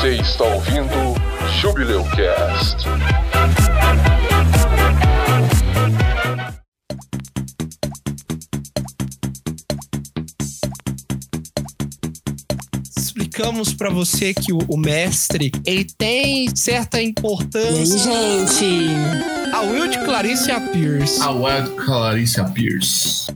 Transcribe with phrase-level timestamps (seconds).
[0.00, 1.16] Você está ouvindo
[1.60, 2.86] Jubileu Cast.
[12.96, 18.12] explicamos para você que o, o, mestre ele tem certa E importância.
[18.12, 18.88] aí, gente?
[19.52, 21.20] A Wild Clarice Pierce.
[21.20, 23.27] A Wild Clarissa Pierce.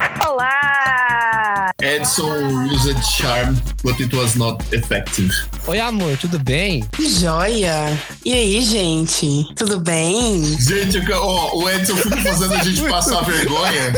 [1.82, 5.32] Edson used charm, but it was not effective.
[5.66, 6.84] Oi, amor, tudo bem?
[6.92, 7.98] Que joia!
[8.24, 9.52] E aí, gente?
[9.56, 10.44] Tudo bem?
[10.60, 13.92] Gente, ó, o Edson fica fazendo a gente passar vergonha.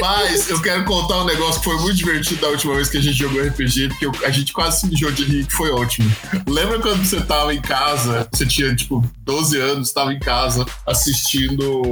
[0.00, 3.00] Mas eu quero contar um negócio que foi muito divertido da última vez que a
[3.00, 6.10] gente jogou RPG, porque eu- a gente quase se mijou de rir, que foi ótimo.
[6.48, 11.82] Lembra quando você tava em casa, você tinha tipo 12 anos, tava em casa assistindo,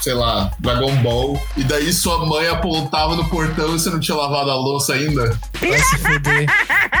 [0.00, 4.16] sei lá, Dragon Ball, e daí sua mãe apontava no portão e você não tinha
[4.16, 5.38] lavado a louça ainda?
[5.60, 6.46] Vai se fuder.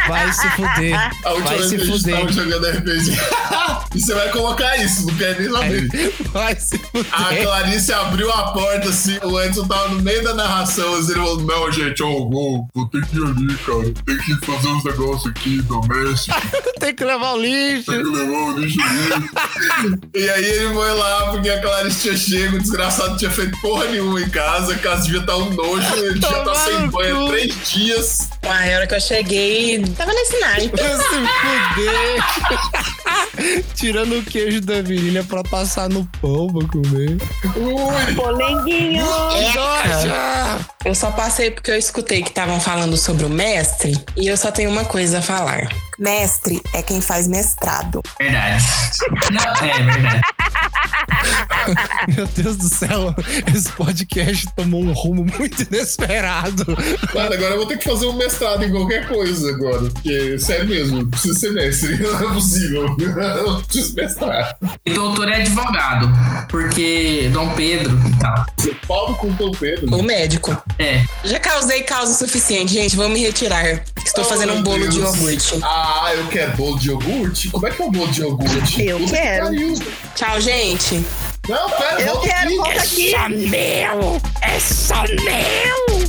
[0.08, 1.10] Vai se fuder.
[1.24, 2.16] A última Vai vez se que a gente fuder.
[2.18, 3.10] tava jogando RPG.
[3.94, 6.14] e você vai colocar isso, não quer nem saber.
[6.32, 6.74] Vai se
[7.12, 7.42] A fuder.
[7.44, 11.40] Clarice abriu a porta assim, o Edson tava no meio da narração, assim, ele falou:
[11.42, 13.92] Não, gente, ó, vou, vou ter que ir ali, cara.
[14.06, 16.42] Tem que fazer uns negócios aqui domésticos,
[16.80, 17.90] Tem que levar o lixo.
[17.90, 20.00] tem que levar o lixo ali.
[20.14, 23.58] e aí ele foi lá, porque a Clarice tinha chego, o desgraçado não tinha feito
[23.60, 26.88] porra nenhuma em casa, a casa devia estar um nojo, ele devia estar Tomar sem
[26.88, 28.28] banho há três dias.
[28.44, 30.78] Uai, a hora que eu cheguei, tava nesse naipe.
[30.78, 31.18] Se
[31.74, 32.24] fuder.
[33.74, 37.18] Tirando o queijo da virilha pra passar no pão pra comer.
[37.56, 38.14] Ui!
[38.14, 39.04] Polenguinho!
[39.04, 40.60] Nossa!
[40.84, 44.50] Eu só passei porque eu escutei que estavam falando sobre o mestre e eu só
[44.50, 45.68] tenho uma coisa a falar.
[45.98, 48.00] Mestre é quem faz mestrado.
[48.20, 48.64] Verdade.
[49.32, 50.20] Não, é verdade.
[52.14, 53.14] Meu Deus do céu,
[53.54, 56.64] esse podcast tomou um rumo muito inesperado.
[57.14, 59.90] Mano, agora eu vou ter que fazer um mestrado em qualquer coisa agora.
[59.90, 61.96] Porque, sério mesmo, eu preciso ser mestre.
[61.98, 62.96] Não é possível.
[63.38, 64.56] Eu preciso mestrar.
[64.84, 66.08] E doutor é advogado,
[66.48, 68.46] porque Dom Pedro e tal.
[68.56, 69.94] Você Paulo com o Dom Pedro.
[69.94, 70.56] O médico.
[70.78, 71.04] É.
[71.24, 72.96] Já causei causa suficiente, gente.
[72.96, 73.82] Vou me retirar.
[74.08, 75.14] Estou Oh, fazendo um meu bolo de Deus.
[75.16, 75.58] iogurte.
[75.62, 77.48] Ah, eu quero bolo de iogurte?
[77.50, 78.82] Como é que é o bolo de iogurte?
[78.86, 79.50] Eu Puta quero.
[80.14, 81.04] Tchau, gente.
[81.48, 82.56] Não, pera, Eu volta quero, aqui.
[82.56, 83.48] volta aqui!
[83.48, 84.20] meu!
[84.42, 86.08] É só meu!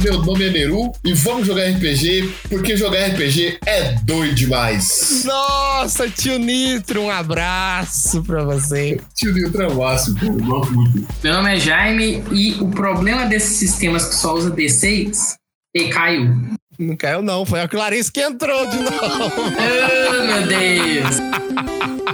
[0.00, 5.24] Meu nome é Neru e vamos jogar RPG porque jogar RPG é doido demais.
[5.24, 9.00] Nossa, tio Nitro, um abraço pra você.
[9.14, 10.32] Tio Nilton é o máximo, cara.
[10.32, 11.08] Eu gosto muito.
[11.22, 15.34] Meu nome é Jaime e o problema desses sistemas que só usa D6
[15.74, 16.32] e caiu.
[16.78, 17.44] Não caiu, não.
[17.44, 19.32] Foi a Clarice que entrou de novo.
[19.36, 21.16] Oh, meu Deus.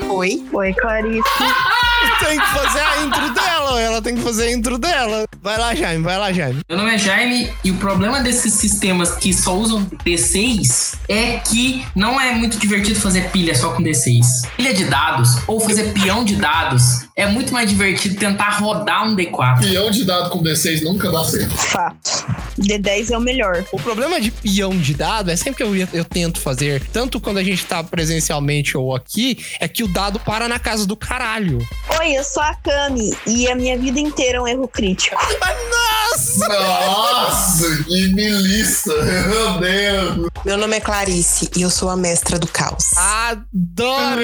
[0.08, 0.46] Oi.
[0.52, 1.22] Oi, Clarice.
[2.24, 3.53] tem que fazer a intro dela.
[3.78, 5.24] Ela tem que fazer a intro dela.
[5.42, 6.02] Vai lá, Jaime.
[6.02, 6.62] Vai lá, Jaime.
[6.68, 11.84] Meu nome é Jaime e o problema desses sistemas que só usam D6 é que
[11.94, 14.48] não é muito divertido fazer pilha só com D6.
[14.56, 19.14] Pilha de dados ou fazer peão de dados é muito mais divertido tentar rodar um
[19.14, 19.60] D4.
[19.60, 21.54] Peão de dado com D6 nunca dá certo.
[21.54, 22.26] Fato.
[22.58, 23.64] D10 é o melhor.
[23.72, 27.38] O problema de peão de dado é sempre que eu, eu tento fazer, tanto quando
[27.38, 31.58] a gente tá presencialmente ou aqui, é que o dado para na casa do caralho.
[32.00, 35.16] Oi, eu sou a Kami e a minha vida inteira é um erro crítico.
[35.16, 36.48] Nossa!
[36.48, 38.92] Nossa, que milícia.
[38.92, 40.30] Meu Deus.
[40.44, 42.94] Meu nome é Clarice e eu sou a mestra do caos.
[42.94, 44.20] Adoro!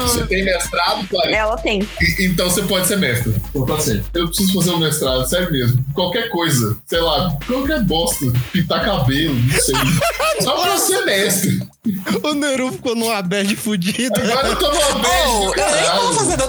[0.00, 1.34] Você tem mestrado, Clarice?
[1.34, 1.86] Ela tem.
[2.20, 3.34] Então você pode ser mestre.
[3.52, 4.02] Pode ser.
[4.14, 5.84] Eu preciso fazer um mestrado, sério mesmo.
[5.94, 6.78] Qualquer coisa.
[6.86, 8.24] Sei lá, qualquer bosta.
[8.50, 9.74] Pintar cabelo, não sei.
[10.40, 11.60] Só pra ser mestre.
[12.22, 14.22] O Neru ficou numa bad fudida.
[14.22, 16.41] Agora eu tô numa bad Oh, eu nem vou caralho.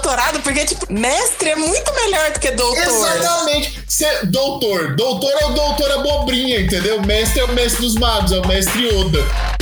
[0.53, 2.83] Porque, tipo, mestre é muito melhor do que doutor.
[2.83, 3.83] Exatamente.
[3.87, 4.95] Cê, doutor.
[4.95, 7.01] Doutor é o doutor abobrinha, entendeu?
[7.01, 9.52] Mestre é o mestre dos magos, é o mestre Yoda.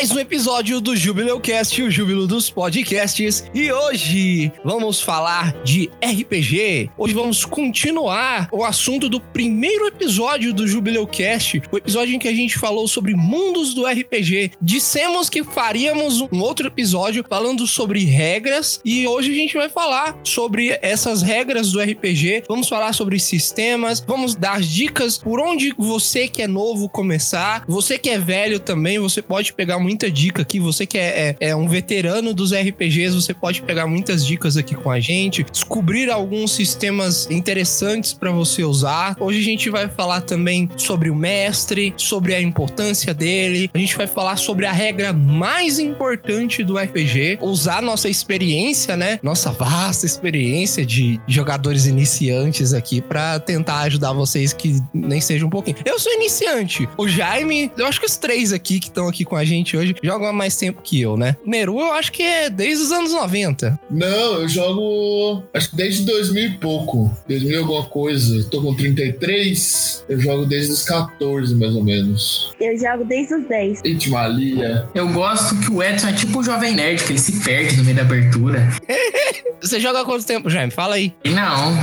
[0.00, 3.44] Mais um episódio do Jubileu Cast, o júbilo dos podcasts.
[3.54, 6.90] E hoje vamos falar de RPG.
[6.96, 12.28] Hoje vamos continuar o assunto do primeiro episódio do Jubileu Cast, o episódio em que
[12.28, 14.52] a gente falou sobre mundos do RPG.
[14.58, 20.18] Dissemos que faríamos um outro episódio falando sobre regras e hoje a gente vai falar
[20.24, 22.44] sobre essas regras do RPG.
[22.48, 27.98] Vamos falar sobre sistemas, vamos dar dicas por onde você que é novo começar, você
[27.98, 30.60] que é velho também, você pode pegar uma muita dica aqui.
[30.60, 34.74] Você que é, é, é um veterano dos RPGs, você pode pegar muitas dicas aqui
[34.74, 39.16] com a gente, descobrir alguns sistemas interessantes para você usar.
[39.18, 43.68] Hoje a gente vai falar também sobre o mestre, sobre a importância dele.
[43.74, 49.18] A gente vai falar sobre a regra mais importante do RPG, usar nossa experiência, né?
[49.22, 55.50] Nossa vasta experiência de jogadores iniciantes aqui para tentar ajudar vocês que nem seja um
[55.50, 55.78] pouquinho.
[55.84, 56.88] Eu sou iniciante.
[56.96, 59.94] O Jaime, eu acho que os três aqui que estão aqui com a gente hoje
[60.02, 61.36] jogam há mais tempo que eu, né?
[61.44, 63.78] Neru, eu acho que é desde os anos 90.
[63.90, 67.10] Não, eu jogo acho que desde 2000 e pouco.
[67.28, 68.44] 2000 alguma coisa.
[68.44, 72.52] Tô com 33, eu jogo desde os 14, mais ou menos.
[72.60, 73.80] Eu jogo desde os 10.
[73.84, 74.88] Itimalia.
[74.94, 77.84] Eu gosto que o Edson é tipo um jovem nerd, que ele se perde no
[77.84, 78.68] meio da abertura.
[79.60, 80.70] Você joga há quanto tempo, Jaime?
[80.70, 81.12] Fala aí.
[81.24, 81.74] Não,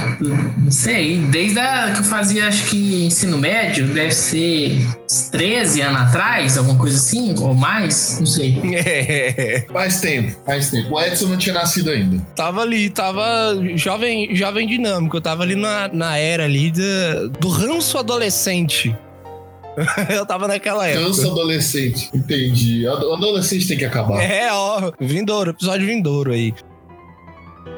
[0.57, 1.19] não sei.
[1.19, 6.57] Desde a, que eu fazia, acho que ensino médio, deve ser uns 13 anos atrás,
[6.57, 7.86] alguma coisa assim, ou mais,
[8.19, 8.57] não sei.
[9.71, 10.93] Faz tempo, faz tempo.
[10.95, 12.19] O Edson não tinha nascido ainda.
[12.35, 13.23] tava ali, tava
[13.75, 15.17] jovem, jovem dinâmico.
[15.17, 16.71] Eu tava ali na, na era ali
[17.39, 18.95] do ranço adolescente.
[20.09, 21.05] eu tava naquela época.
[21.05, 22.09] Cansa adolescente.
[22.13, 22.87] Entendi.
[22.87, 24.19] Ado- Adolescente tem que acabar.
[24.21, 26.53] É, ó, vindouro, episódio vindouro aí.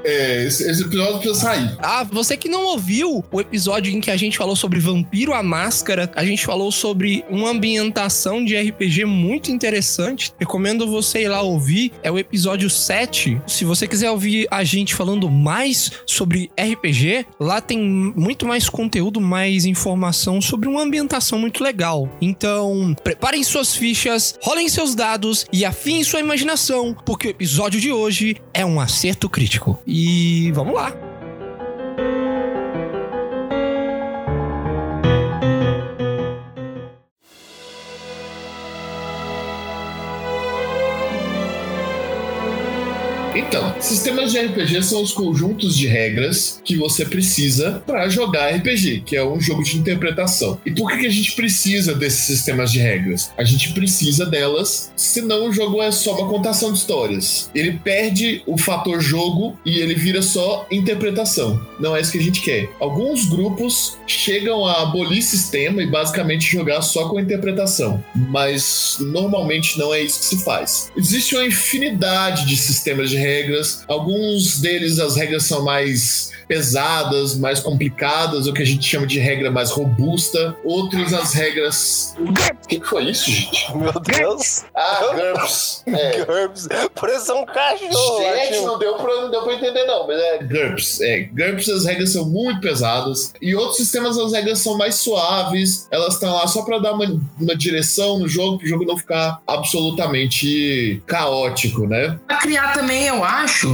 [0.03, 1.77] É, esse, esse episódio precisa sair.
[1.79, 5.43] Ah, você que não ouviu o episódio em que a gente falou sobre Vampiro a
[5.43, 10.31] Máscara, a gente falou sobre uma ambientação de RPG muito interessante.
[10.39, 11.91] Recomendo você ir lá ouvir.
[12.01, 13.41] É o episódio 7.
[13.47, 19.19] Se você quiser ouvir a gente falando mais sobre RPG, lá tem muito mais conteúdo,
[19.19, 22.09] mais informação sobre uma ambientação muito legal.
[22.21, 27.91] Então, preparem suas fichas, rolem seus dados e afiem sua imaginação, porque o episódio de
[27.91, 29.78] hoje é um acerto crítico.
[29.85, 31.08] E vamos lá.
[43.39, 49.03] Então, sistemas de RPG são os conjuntos de regras que você precisa para jogar RPG,
[49.05, 50.59] que é um jogo de interpretação.
[50.65, 53.31] E por que, que a gente precisa desses sistemas de regras?
[53.37, 57.49] A gente precisa delas, senão o jogo é só uma contação de histórias.
[57.55, 61.65] Ele perde o fator jogo e ele vira só interpretação.
[61.79, 62.69] Não é isso que a gente quer.
[62.77, 69.93] Alguns grupos chegam a abolir sistema e basicamente jogar só com interpretação, mas normalmente não
[69.93, 70.91] é isso que se faz.
[70.97, 73.28] Existe uma infinidade de sistemas de regras.
[73.87, 79.19] Alguns deles as regras são mais pesadas, mais complicadas, o que a gente chama de
[79.19, 80.55] regra mais robusta.
[80.63, 82.15] Outros as regras.
[82.17, 82.33] O
[82.67, 83.77] que que foi isso, gente?
[83.77, 84.65] Meu Deus.
[84.75, 85.83] Ah, GURPS.
[85.85, 86.25] É.
[86.25, 86.67] GURPS.
[86.95, 88.23] Parece um cachorro.
[88.35, 91.01] Gente, não deu, pra, não deu pra entender, não, mas é GURPS.
[91.01, 93.33] É, GURPS as regras são muito pesadas.
[93.39, 95.87] E outros sistemas as regras são mais suaves.
[95.91, 97.05] Elas estão lá só pra dar uma,
[97.39, 102.17] uma direção no jogo, pro jogo não ficar absolutamente caótico, né?
[102.27, 103.67] Pra criar também, eu acho,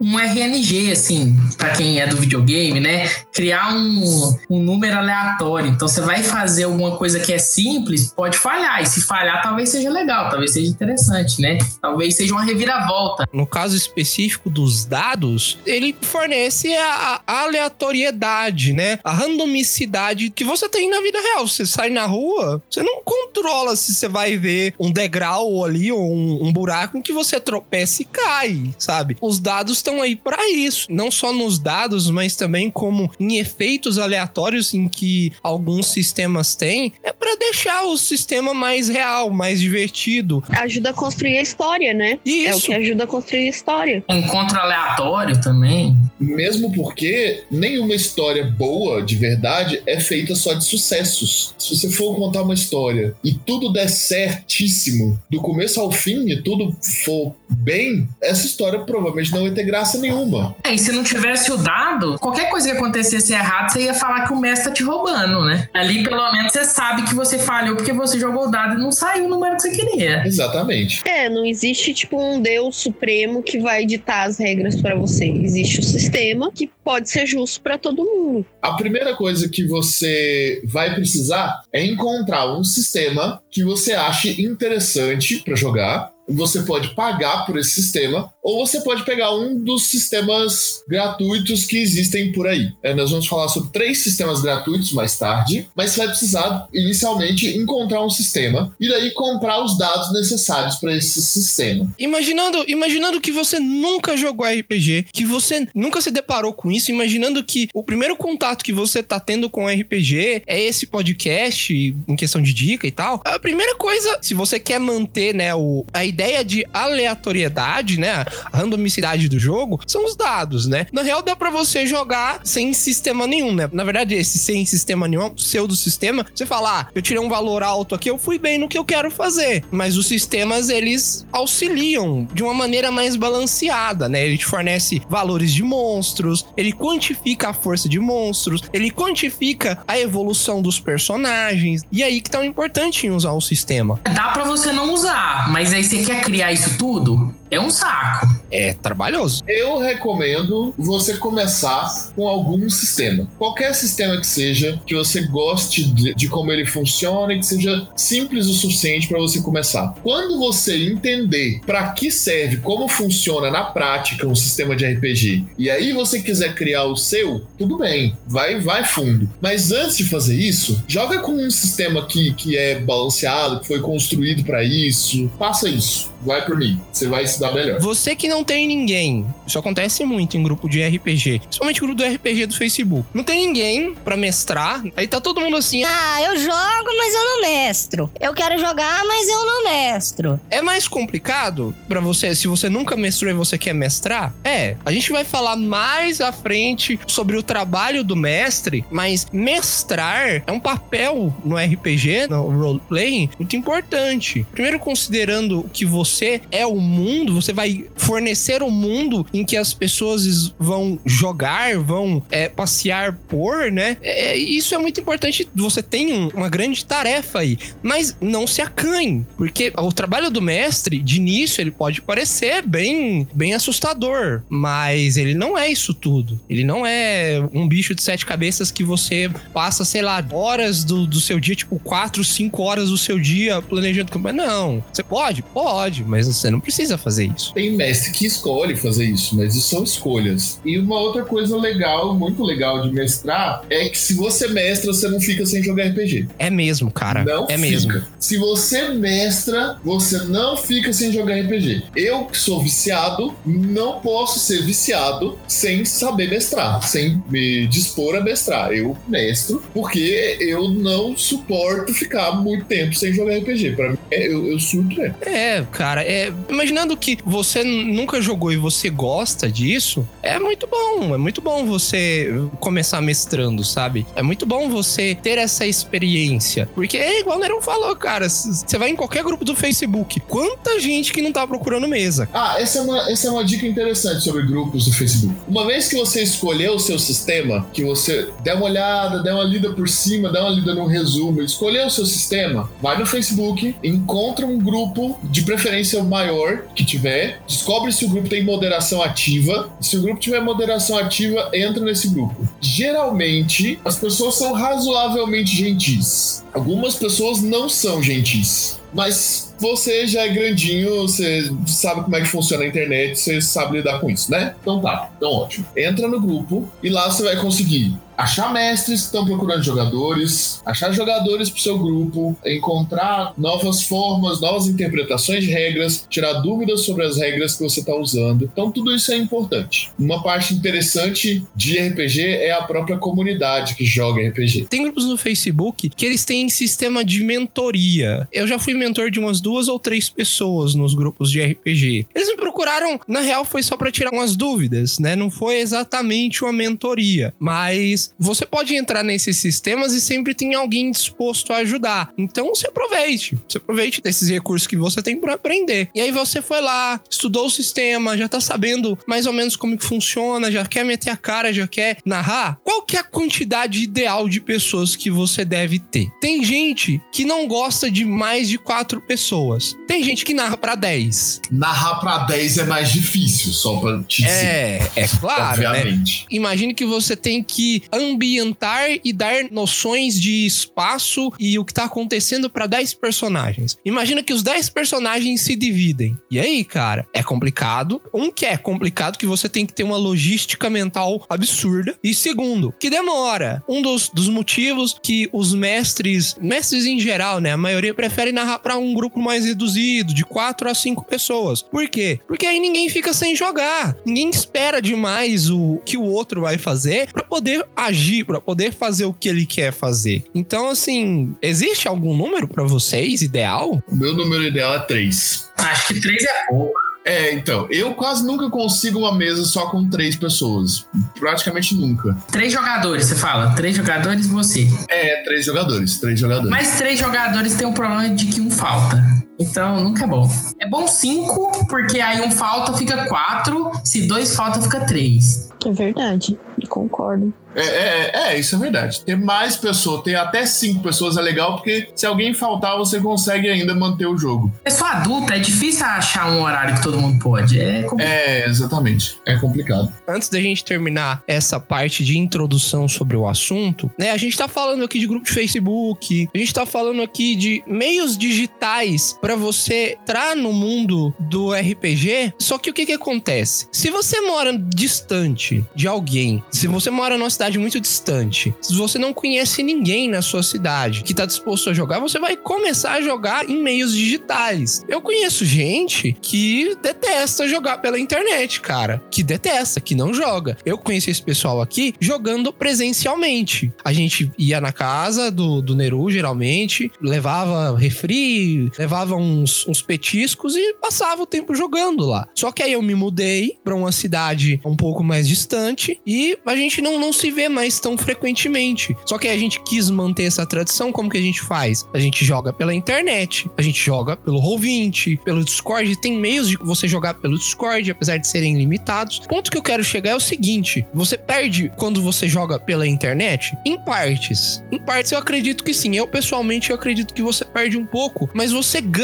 [0.00, 3.08] um RNG, assim, pra quem é do videogame, né?
[3.32, 5.68] Criar um, um número aleatório.
[5.68, 8.80] Então você vai fazer alguma coisa que é simples, pode falhar.
[8.80, 11.58] E se falhar, talvez seja legal, talvez seja interessante, né?
[11.80, 13.28] Talvez seja uma reviravolta.
[13.32, 19.00] No caso específico dos dados, ele fornece a, a aleatoriedade, né?
[19.02, 21.46] A randomicidade que você tem na vida real.
[21.46, 26.14] Você sai na rua, você não controla se você vai ver um degrau ali ou
[26.14, 28.91] um, um buraco em que você tropeça e cai, sabe?
[29.20, 30.86] Os dados estão aí para isso.
[30.90, 36.92] Não só nos dados, mas também como em efeitos aleatórios em que alguns sistemas têm,
[37.02, 40.42] é para deixar o sistema mais real, mais divertido.
[40.50, 42.18] Ajuda a construir a história, né?
[42.24, 44.04] E É o isso que ajuda a construir a história.
[44.08, 45.96] Encontro aleatório também.
[46.18, 51.54] Mesmo porque nenhuma história boa, de verdade, é feita só de sucessos.
[51.58, 56.42] Se você for contar uma história e tudo der certíssimo, do começo ao fim, e
[56.42, 60.54] tudo for bem, essa história provavelmente não vai ter graça nenhuma.
[60.64, 64.26] É, e se não tivesse o dado, qualquer coisa que acontecesse errado, você ia falar
[64.26, 65.68] que o mestre tá te roubando, né?
[65.72, 68.92] Ali, pelo menos, você sabe que você falhou porque você jogou o dado e não
[68.92, 70.26] saiu o número que você queria.
[70.26, 71.02] Exatamente.
[71.04, 75.26] É, não existe tipo um Deus supremo que vai ditar as regras pra você.
[75.26, 78.46] Existe o sistema que pode ser justo pra todo mundo.
[78.60, 85.38] A primeira coisa que você vai precisar é encontrar um sistema que você ache interessante
[85.44, 86.11] para jogar.
[86.34, 91.78] Você pode pagar por esse sistema, ou você pode pegar um dos sistemas gratuitos que
[91.78, 92.72] existem por aí.
[92.82, 97.56] É, nós vamos falar sobre três sistemas gratuitos mais tarde, mas você vai precisar inicialmente
[97.56, 101.92] encontrar um sistema e daí comprar os dados necessários para esse sistema.
[101.98, 107.42] Imaginando, imaginando que você nunca jogou RPG, que você nunca se deparou com isso, imaginando
[107.44, 112.40] que o primeiro contato que você tá tendo com RPG é esse podcast em questão
[112.40, 113.20] de dica e tal.
[113.24, 118.58] A primeira coisa, se você quer manter, né, o, a ideia de aleatoriedade, né, a
[118.58, 120.86] randomicidade do jogo, são os dados, né?
[120.92, 123.68] Na real, dá para você jogar sem sistema nenhum, né?
[123.72, 127.62] Na verdade, esse sem sistema nenhum, pseudo sistema, você fala, ah, eu tirei um valor
[127.62, 129.64] alto aqui, eu fui bem no que eu quero fazer.
[129.70, 134.24] Mas os sistemas, eles auxiliam de uma maneira mais balanceada, né?
[134.24, 139.98] Ele te fornece valores de monstros, ele quantifica a força de monstros, ele quantifica a
[139.98, 141.82] evolução dos personagens.
[141.90, 144.00] E aí que tá o importante em usar o sistema.
[144.14, 147.34] Dá pra você não usar, mas aí você quer criar isso tudo?
[147.52, 148.34] É um saco.
[148.50, 149.44] É trabalhoso.
[149.46, 153.28] Eu recomendo você começar com algum sistema.
[153.36, 157.86] Qualquer sistema que seja, que você goste de, de como ele funciona e que seja
[157.94, 159.94] simples o suficiente para você começar.
[160.02, 165.68] Quando você entender para que serve, como funciona na prática um sistema de RPG, e
[165.68, 169.28] aí você quiser criar o seu, tudo bem, vai, vai fundo.
[169.42, 173.80] Mas antes de fazer isso, joga com um sistema que, que é balanceado, que foi
[173.80, 176.80] construído para isso, faça isso vai por mim.
[176.92, 177.80] Você vai se dar melhor.
[177.80, 182.04] Você que não tem ninguém, isso acontece muito em grupo de RPG, principalmente grupo do
[182.04, 183.06] RPG do Facebook.
[183.12, 187.24] Não tem ninguém para mestrar, aí tá todo mundo assim: "Ah, eu jogo, mas eu
[187.24, 188.10] não mestro.
[188.20, 190.40] Eu quero jogar, mas eu não mestro".
[190.50, 194.34] É mais complicado para você, se você nunca mestrou e você quer mestrar?
[194.44, 200.42] É, a gente vai falar mais à frente sobre o trabalho do mestre, mas mestrar
[200.46, 204.46] é um papel no RPG, no roleplay, muito importante.
[204.52, 209.72] Primeiro considerando que você é o mundo, você vai fornecer um mundo em que as
[209.72, 213.96] pessoas vão jogar, vão é, passear por, né?
[214.02, 215.48] É, isso é muito importante.
[215.54, 220.42] Você tem um, uma grande tarefa aí, mas não se acanhe, porque o trabalho do
[220.42, 226.40] mestre, de início, ele pode parecer bem, bem assustador, mas ele não é isso tudo.
[226.48, 231.06] Ele não é um bicho de sete cabeças que você passa, sei lá, horas do,
[231.06, 234.12] do seu dia, tipo, quatro, cinco horas do seu dia planejando.
[234.32, 235.42] Não, você pode?
[235.42, 237.52] Pode mas você não precisa fazer isso.
[237.54, 240.60] Tem mestre que escolhe fazer isso, mas isso são escolhas.
[240.64, 245.08] E uma outra coisa legal, muito legal de mestrar, é que se você mestra, você
[245.08, 246.28] não fica sem jogar RPG.
[246.38, 247.24] É mesmo, cara.
[247.24, 247.58] Não é fica.
[247.58, 248.02] mesmo.
[248.18, 251.84] Se você mestra, você não fica sem jogar RPG.
[251.94, 258.20] Eu que sou viciado, não posso ser viciado sem saber mestrar, sem me dispor a
[258.20, 258.72] mestrar.
[258.72, 263.72] Eu mestro porque eu não suporto ficar muito tempo sem jogar RPG.
[263.76, 265.14] Para mim, eu, eu surto mesmo.
[265.22, 266.04] É, cara cara.
[266.04, 271.14] É, imaginando que você nunca jogou e você gosta disso, é muito bom.
[271.14, 274.06] É muito bom você começar mestrando, sabe?
[274.14, 276.68] É muito bom você ter essa experiência.
[276.74, 278.28] Porque é igual o Nerão falou, cara.
[278.28, 280.20] Você vai em qualquer grupo do Facebook.
[280.20, 282.28] Quanta gente que não tá procurando mesa.
[282.32, 285.34] Ah, essa é uma, essa é uma dica interessante sobre grupos do Facebook.
[285.48, 289.44] Uma vez que você escolheu o seu sistema, que você der uma olhada, der uma
[289.44, 293.74] lida por cima, dá uma lida no resumo, escolheu o seu sistema, vai no Facebook,
[293.82, 299.70] encontra um grupo de preferência maior que tiver, descobre se o grupo tem moderação ativa.
[299.80, 302.48] Se o grupo tiver moderação ativa, entra nesse grupo.
[302.60, 306.44] Geralmente, as pessoas são razoavelmente gentis.
[306.52, 308.80] Algumas pessoas não são gentis.
[308.92, 313.78] Mas você já é grandinho, você sabe como é que funciona a internet, você sabe
[313.78, 314.54] lidar com isso, né?
[314.60, 315.66] Então tá, então ótimo.
[315.74, 320.92] Entra no grupo e lá você vai conseguir achar mestres que estão procurando jogadores, achar
[320.92, 327.04] jogadores para o seu grupo, encontrar novas formas, novas interpretações de regras, tirar dúvidas sobre
[327.04, 328.44] as regras que você está usando.
[328.44, 329.90] Então, tudo isso é importante.
[329.98, 334.66] Uma parte interessante de RPG é a própria comunidade que joga RPG.
[334.70, 338.28] Tem grupos no Facebook que eles têm sistema de mentoria.
[338.32, 342.06] Eu já fui mentor de umas duas ou três pessoas nos grupos de RPG.
[342.14, 345.16] Eles me procuraram, na real, foi só para tirar umas dúvidas, né?
[345.16, 350.90] Não foi exatamente uma mentoria, mas você pode entrar nesses sistemas e sempre tem alguém
[350.90, 352.12] disposto a ajudar.
[352.16, 353.36] Então se aproveite.
[353.48, 355.88] Se aproveite desses recursos que você tem para aprender.
[355.94, 359.76] E aí você foi lá, estudou o sistema, já tá sabendo mais ou menos como
[359.76, 362.58] que funciona, já quer meter a cara, já quer narrar.
[362.62, 366.08] Qual que é a quantidade ideal de pessoas que você deve ter?
[366.20, 369.76] Tem gente que não gosta de mais de quatro pessoas.
[369.86, 371.42] Tem gente que narra para 10.
[371.50, 374.34] Narrar para 10 é mais difícil, só pra te dizer.
[374.34, 375.68] É, é claro, né?
[375.68, 376.26] Obviamente.
[376.30, 381.84] Imagine que você tem que ambientar e dar noções de espaço e o que tá
[381.84, 383.78] acontecendo para 10 personagens.
[383.84, 386.16] Imagina que os 10 personagens se dividem.
[386.30, 388.00] E aí, cara, é complicado.
[388.12, 391.96] Um que é complicado que você tem que ter uma logística mental absurda.
[392.02, 393.62] E segundo, que demora.
[393.68, 398.58] Um dos, dos motivos que os mestres, mestres em geral, né, a maioria prefere narrar
[398.58, 401.62] para um grupo mais reduzido, de 4 a 5 pessoas.
[401.62, 402.20] Por quê?
[402.26, 403.96] Porque aí ninguém fica sem jogar.
[404.04, 409.04] Ninguém espera demais o que o outro vai fazer para poder agir, para poder fazer
[409.04, 410.24] o que ele quer fazer.
[410.34, 413.82] Então, assim, existe algum número para vocês ideal?
[413.88, 415.50] O meu número ideal é três.
[415.56, 416.82] Acho que três é pouco.
[417.04, 420.86] É, então, eu quase nunca consigo uma mesa só com três pessoas.
[421.18, 422.16] Praticamente nunca.
[422.30, 423.54] Três jogadores, você fala.
[423.54, 424.68] Três jogadores e você.
[424.88, 426.50] É, três jogadores, três jogadores.
[426.50, 429.02] Mas três jogadores tem o problema de que um falta.
[429.42, 430.28] Então, nunca é bom.
[430.58, 433.72] É bom cinco, porque aí um falta fica quatro.
[433.84, 435.50] Se dois falta, fica três.
[435.66, 437.32] É verdade, concordo.
[437.54, 439.04] É, é, é, isso é verdade.
[439.04, 443.48] Ter mais pessoas, ter até cinco pessoas é legal, porque se alguém faltar, você consegue
[443.48, 444.52] ainda manter o jogo.
[444.64, 447.60] Pessoa adulta, é difícil achar um horário que todo mundo pode.
[447.60, 448.10] É complicado.
[448.10, 449.18] É, exatamente.
[449.26, 449.92] É complicado.
[450.08, 454.10] Antes da gente terminar essa parte de introdução sobre o assunto, né?
[454.10, 457.62] A gente tá falando aqui de grupo de Facebook, a gente tá falando aqui de
[457.66, 462.34] meios digitais para você entrar no mundo do RPG.
[462.38, 463.66] Só que o que que acontece?
[463.72, 468.98] Se você mora distante de alguém, se você mora numa cidade muito distante, se você
[468.98, 473.02] não conhece ninguém na sua cidade que tá disposto a jogar, você vai começar a
[473.02, 474.84] jogar em meios digitais.
[474.88, 479.02] Eu conheço gente que detesta jogar pela internet, cara.
[479.10, 480.56] Que detesta, que não joga.
[480.64, 483.72] Eu conheci esse pessoal aqui jogando presencialmente.
[483.84, 490.56] A gente ia na casa do, do Neru, geralmente, levava refri, levava uns, uns petiscos
[490.56, 492.26] e passava o tempo jogando lá.
[492.34, 496.56] Só que aí eu me mudei pra uma cidade um pouco mais distante e a
[496.56, 498.96] gente não, não se vê mais tão frequentemente.
[499.06, 501.86] Só que a gente quis manter essa tradição, como que a gente faz?
[501.94, 506.56] A gente joga pela internet, a gente joga pelo Roll20, pelo Discord, tem meios de
[506.56, 509.18] você jogar pelo Discord, apesar de serem limitados.
[509.18, 512.86] O ponto que eu quero chegar é o seguinte: você perde quando você joga pela
[512.86, 513.56] internet?
[513.64, 514.62] Em partes.
[514.70, 515.96] Em partes eu acredito que sim.
[515.96, 519.01] Eu pessoalmente eu acredito que você perde um pouco, mas você ganha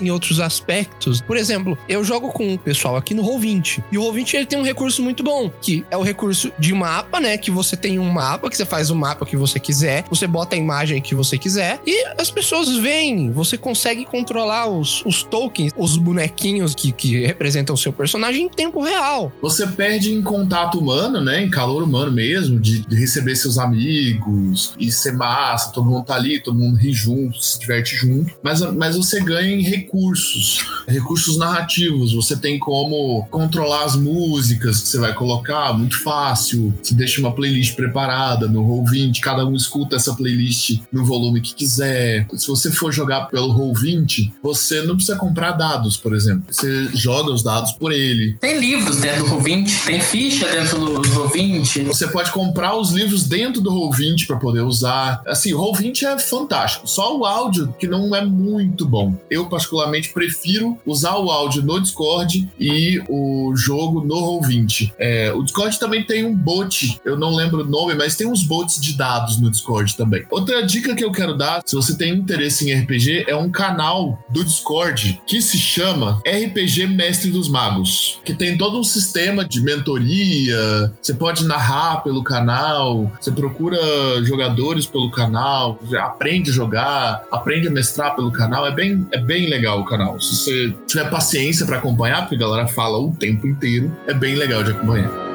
[0.00, 1.20] em outros aspectos.
[1.20, 4.58] Por exemplo, eu jogo com o pessoal aqui no Roll20 e o Roll20 ele tem
[4.58, 8.10] um recurso muito bom, que é o recurso de mapa, né, que você tem um
[8.10, 11.38] mapa, que você faz o mapa que você quiser, você bota a imagem que você
[11.38, 17.26] quiser e as pessoas veem, você consegue controlar os, os tokens, os bonequinhos que, que
[17.26, 19.32] representam o seu personagem em tempo real.
[19.40, 21.42] Você perde em contato humano, né?
[21.42, 26.14] Em calor humano mesmo, de, de receber seus amigos e ser massa, todo mundo tá
[26.14, 28.32] ali, todo mundo ri junto, se diverte junto.
[28.42, 32.12] Mas, mas você ganha em recursos, recursos narrativos.
[32.12, 36.74] Você tem como controlar as músicas que você vai colocar, muito fácil.
[36.82, 41.54] Você deixa uma playlist preparada no Roll20, cada um escuta essa playlist no volume que
[41.54, 42.26] quiser.
[42.34, 46.44] Se você for jogar pelo Roll20, você não precisa comprar dados, por exemplo.
[46.50, 48.36] Você joga os dados por ele.
[48.40, 51.84] Tem livros dentro do Roll20, tem ficha dentro do Roll20.
[51.84, 55.22] Você pode comprar os livros dentro do Roll20 para poder usar.
[55.24, 56.88] Assim, o Roll20 é fantástico.
[56.88, 59.19] Só o áudio que não é muito bom.
[59.28, 64.92] Eu particularmente prefiro usar o áudio no Discord e o jogo no Roll20.
[64.98, 68.42] É, o Discord também tem um bot, eu não lembro o nome, mas tem uns
[68.42, 70.24] bots de dados no Discord também.
[70.30, 74.18] Outra dica que eu quero dar, se você tem interesse em RPG, é um canal
[74.28, 79.60] do Discord que se chama RPG Mestre dos Magos, que tem todo um sistema de
[79.60, 80.92] mentoria.
[81.00, 83.78] Você pode narrar pelo canal, você procura
[84.24, 88.66] jogadores pelo canal, aprende a jogar, aprende a mestrar pelo canal.
[88.66, 90.20] É bem, é bem legal o canal.
[90.20, 94.34] Se você tiver paciência para acompanhar, porque a galera fala o tempo inteiro, é bem
[94.34, 95.29] legal de acompanhar.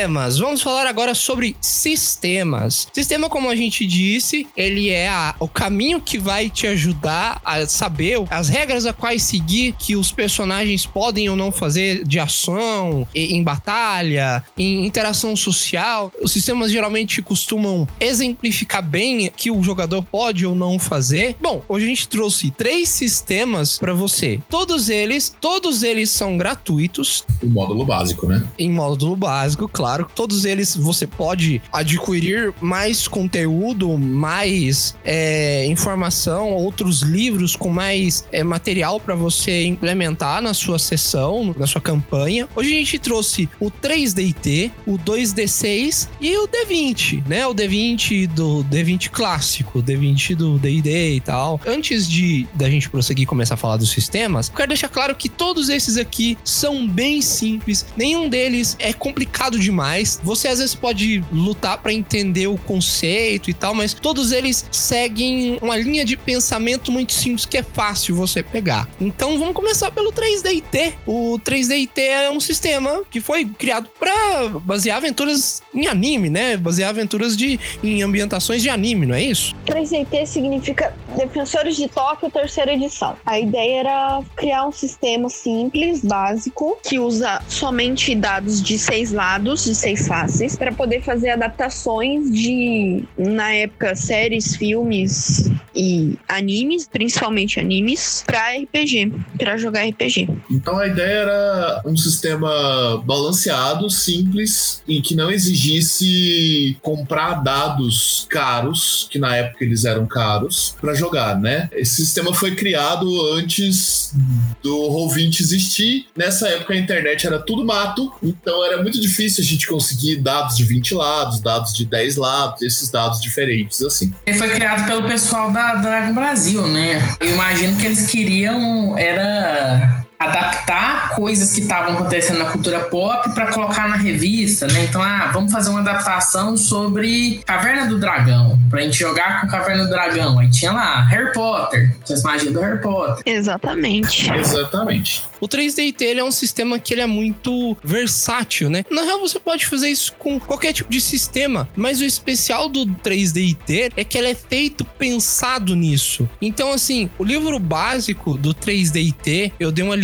[0.00, 0.38] Sistemas.
[0.38, 2.88] Vamos falar agora sobre sistemas.
[2.92, 7.66] Sistema, como a gente disse, ele é a- o caminho que vai te ajudar a
[7.66, 13.06] saber as regras a quais seguir que os personagens podem ou não fazer de ação,
[13.14, 16.10] e- em batalha, em interação social.
[16.22, 21.36] Os sistemas geralmente costumam exemplificar bem que o jogador pode ou não fazer.
[21.42, 24.40] Bom, hoje a gente trouxe três sistemas para você.
[24.48, 28.42] Todos eles, todos eles são gratuitos O módulo básico, né?
[28.58, 29.89] em módulo básico, claro.
[30.14, 38.42] Todos eles você pode adquirir mais conteúdo, mais é, informação, outros livros com mais é,
[38.42, 42.48] material para você implementar na sua sessão, na sua campanha.
[42.54, 47.46] Hoje a gente trouxe o 3DT, o 2D6 e o D20, né?
[47.46, 51.60] O D20 do D20 clássico, o D20 do D&D e tal.
[51.66, 55.14] Antes de da gente prosseguir e começar a falar dos sistemas, eu quero deixar claro
[55.14, 59.79] que todos esses aqui são bem simples, nenhum deles é complicado demais.
[60.22, 65.58] Você às vezes pode lutar para entender o conceito e tal, mas todos eles seguem
[65.60, 68.88] uma linha de pensamento muito simples que é fácil você pegar.
[69.00, 70.94] Então vamos começar pelo 3DT.
[71.06, 76.56] O 3DT é um sistema que foi criado para basear aventuras em anime, né?
[76.56, 79.54] Basear aventuras de em ambientações de anime, não é isso?
[79.66, 83.16] 3DT significa Defensores de Tóquio, terceira edição.
[83.26, 89.66] A ideia era criar um sistema simples, básico, que usa somente dados de seis lados,
[89.70, 97.60] de seis faces, para poder fazer adaptações de, na época, séries, filmes e animes, principalmente
[97.60, 100.28] animes, para RPG, para jogar RPG.
[100.50, 109.08] Então a ideia era um sistema balanceado, simples e que não exigisse comprar dados caros,
[109.10, 111.68] que na época eles eram caros, para jogar, né?
[111.72, 114.14] Esse sistema foi criado antes
[114.62, 116.06] do Roll20 existir.
[116.16, 120.56] Nessa época a internet era tudo mato, então era muito difícil a gente conseguir dados
[120.56, 124.12] de 20 lados, dados de 10 lados, esses dados diferentes assim.
[124.26, 127.00] Ele foi criado pelo pessoal da Dragon Brasil, né?
[127.20, 133.46] Eu imagino que eles queriam era adaptar coisas que estavam acontecendo na cultura pop para
[133.46, 134.84] colocar na revista, né?
[134.84, 139.84] Então, ah, vamos fazer uma adaptação sobre Caverna do Dragão, pra gente jogar com Caverna
[139.84, 140.38] do Dragão.
[140.38, 143.22] Aí tinha lá Harry Potter, tinha as magias do Harry Potter.
[143.24, 144.30] Exatamente.
[144.30, 145.24] Exatamente.
[145.40, 148.84] O 3DT ele é um sistema que ele é muito versátil, né?
[148.90, 152.84] Na real, você pode fazer isso com qualquer tipo de sistema, mas o especial do
[152.84, 156.28] 3DT é que ele é feito pensado nisso.
[156.42, 159.96] Então, assim, o livro básico do 3DT, eu dei uma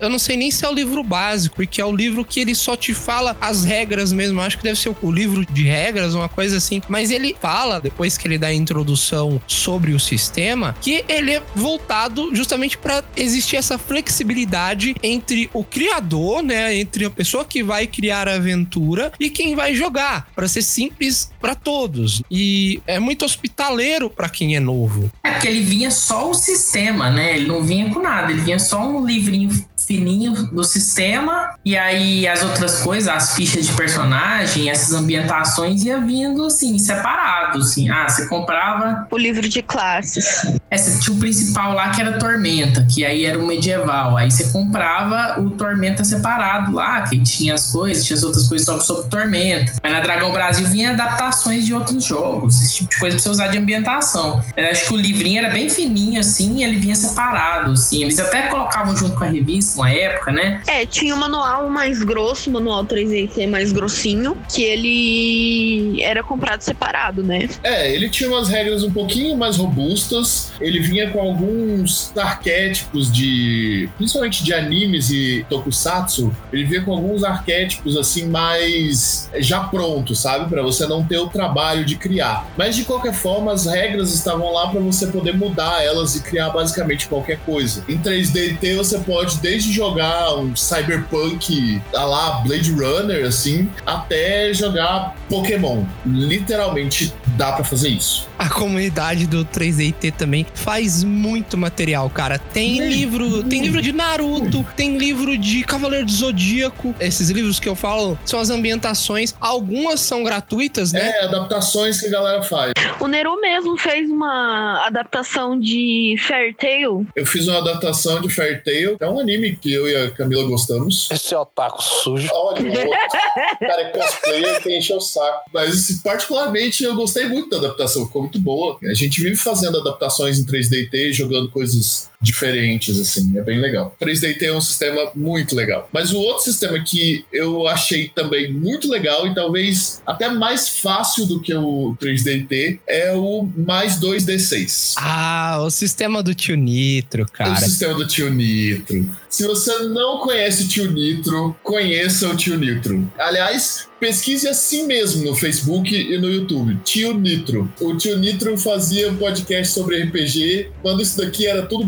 [0.00, 2.54] eu não sei nem se é o livro básico, porque é o livro que ele
[2.54, 4.40] só te fala as regras mesmo.
[4.40, 6.80] Acho que deve ser o livro de regras, uma coisa assim.
[6.88, 11.42] Mas ele fala, depois que ele dá a introdução sobre o sistema, que ele é
[11.54, 17.86] voltado justamente para existir essa flexibilidade entre o criador, né, entre a pessoa que vai
[17.86, 22.22] criar a aventura e quem vai jogar, para ser simples para todos.
[22.30, 25.10] E é muito hospitaleiro para quem é novo.
[25.24, 27.36] É porque ele vinha só o sistema, né?
[27.36, 31.76] Ele não vinha com nada, ele vinha só um livrinho livro fininho do sistema e
[31.76, 37.88] aí as outras coisas, as fichas de personagem, essas ambientações ia vindo assim, separado, assim.
[37.88, 40.44] Ah, você comprava O livro de classes.
[40.70, 44.16] é, você tinha o principal lá que era Tormenta, que aí era o medieval.
[44.16, 48.66] Aí você comprava o Tormenta separado lá, que tinha as coisas, tinha as outras coisas
[48.66, 49.72] só sobre Tormenta.
[49.82, 53.28] Mas na Dragão Brasil vinha adaptações de outros jogos, esse tipo de coisa pra você
[53.28, 54.42] usar de ambientação.
[54.56, 58.02] Eu acho que o livrinho era bem fininho assim, e ele vinha separado, assim.
[58.02, 60.62] Eles até colocavam junto com a revista uma época, né?
[60.66, 66.62] É, tinha o manual mais grosso, o manual 3DT mais grossinho, que ele era comprado
[66.62, 67.48] separado, né?
[67.62, 70.52] É, ele tinha umas regras um pouquinho mais robustas.
[70.60, 73.88] Ele vinha com alguns arquétipos de.
[73.96, 76.34] principalmente de animes e tokusatsu.
[76.52, 80.48] Ele vinha com alguns arquétipos assim mais já prontos, sabe?
[80.48, 82.48] Pra você não ter o trabalho de criar.
[82.56, 86.50] Mas de qualquer forma, as regras estavam lá pra você poder mudar elas e criar
[86.50, 87.84] basicamente qualquer coisa.
[87.88, 95.16] Em 3DT você pode desde jogar um cyberpunk a lá Blade Runner assim, até jogar
[95.28, 95.84] Pokémon.
[96.04, 98.28] Literalmente dá pra fazer isso.
[98.38, 102.38] A comunidade do 3DT também faz muito material, cara.
[102.38, 106.94] Tem livro, tem livro de Naruto, tem livro de Cavaleiro do Zodíaco.
[107.00, 109.34] Esses livros que eu falo são as ambientações.
[109.40, 111.08] Algumas são gratuitas, né?
[111.08, 112.72] É, adaptações que a galera faz.
[113.00, 117.06] O Neru mesmo fez uma adaptação de Fairy Tail.
[117.16, 120.44] Eu fiz uma adaptação de Fairy Tail, é um anime que eu e a Camila
[120.44, 121.08] gostamos.
[121.10, 122.28] Esse otaku sujo.
[122.32, 125.50] Olha, o cara é cosplayer que encheu o saco.
[125.52, 128.78] Mas, particularmente, eu gostei muito da adaptação, ficou muito boa.
[128.84, 133.94] A gente vive fazendo adaptações em 3DT, jogando coisas diferentes, assim, é bem legal.
[134.00, 135.88] 3DT é um sistema muito legal.
[135.92, 141.26] Mas o outro sistema que eu achei também muito legal e talvez até mais fácil
[141.26, 144.94] do que o 3DT é o mais 2D6.
[144.96, 147.56] Ah, o sistema do tio Nitro, O cara.
[147.56, 149.08] sistema do tio Nitro.
[149.28, 153.12] Se você não conhece o Tio Nitro, conheça o Tio Nitro.
[153.18, 156.78] Aliás, pesquise assim mesmo no Facebook e no YouTube.
[156.82, 157.70] Tio Nitro.
[157.78, 161.84] O Tio Nitro fazia um podcast sobre RPG quando isso daqui era tudo